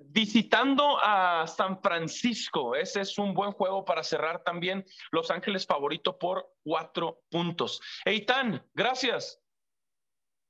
visitando 0.00 0.98
a 1.00 1.46
San 1.46 1.80
Francisco. 1.80 2.74
Ese 2.74 3.00
es 3.02 3.18
un 3.18 3.34
buen 3.34 3.52
juego 3.52 3.84
para 3.84 4.02
cerrar 4.02 4.42
también 4.42 4.84
Los 5.12 5.30
Ángeles 5.30 5.66
favorito 5.66 6.18
por 6.18 6.52
cuatro 6.62 7.22
puntos. 7.30 7.80
Eitan, 8.04 8.64
gracias. 8.74 9.40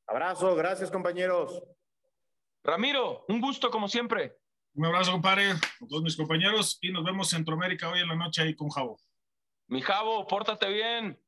Abrazo, 0.07 0.55
gracias 0.57 0.91
compañeros. 0.91 1.63
Ramiro, 2.65 3.25
un 3.29 3.41
gusto 3.41 3.71
como 3.71 3.89
siempre. 3.89 4.37
Un 4.75 4.87
abrazo, 4.87 5.13
compadre, 5.13 5.51
a 5.51 5.87
todos 5.89 6.03
mis 6.03 6.17
compañeros 6.17 6.79
y 6.81 6.93
nos 6.93 7.05
vemos 7.05 7.33
en 7.33 7.39
Centroamérica 7.39 7.91
hoy 7.91 8.01
en 8.01 8.09
la 8.09 8.17
noche 8.17 8.43
ahí 8.43 8.55
con 8.55 8.69
Javo. 8.71 8.99
Mi 9.69 9.83
Javo, 9.83 10.27
pórtate 10.27 10.69
bien. 10.69 11.21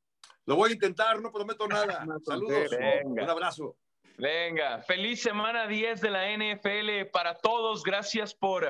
Lo 0.46 0.56
voy 0.56 0.70
a 0.70 0.74
intentar, 0.74 1.20
no 1.20 1.30
prometo 1.30 1.66
nada. 1.68 2.04
Saludos. 2.24 2.70
Un 3.04 3.20
abrazo. 3.20 3.76
Venga, 4.22 4.80
feliz 4.82 5.20
semana 5.20 5.66
10 5.66 6.00
de 6.00 6.08
la 6.08 6.30
NFL 6.30 7.10
para 7.12 7.34
todos. 7.34 7.82
Gracias 7.82 8.32
por 8.32 8.64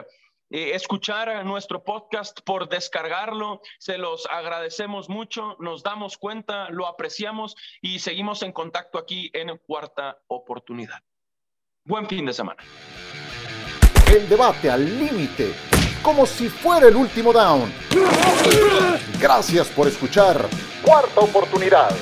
eh, 0.49 0.71
escuchar 0.73 1.45
nuestro 1.45 1.85
podcast, 1.85 2.41
por 2.41 2.71
descargarlo. 2.71 3.61
Se 3.79 3.99
los 3.99 4.25
agradecemos 4.31 5.11
mucho, 5.11 5.59
nos 5.61 5.83
damos 5.83 6.17
cuenta, 6.17 6.71
lo 6.71 6.87
apreciamos 6.87 7.55
y 7.83 7.99
seguimos 7.99 8.43
en 8.43 8.53
contacto 8.53 8.97
aquí 8.97 9.31
en 9.35 9.59
Cuarta 9.59 10.17
Oportunidad. 10.29 11.03
Buen 11.85 12.09
fin 12.09 12.25
de 12.25 12.33
semana. 12.33 12.63
El 14.11 14.27
debate 14.31 14.71
al 14.71 14.87
límite, 14.87 15.53
como 16.03 16.25
si 16.25 16.49
fuera 16.49 16.89
el 16.89 16.97
último 16.97 17.31
down. 17.31 17.71
Gracias 19.21 19.69
por 19.69 19.87
escuchar 19.87 20.49
Cuarta 20.83 21.21
Oportunidad. 21.21 21.93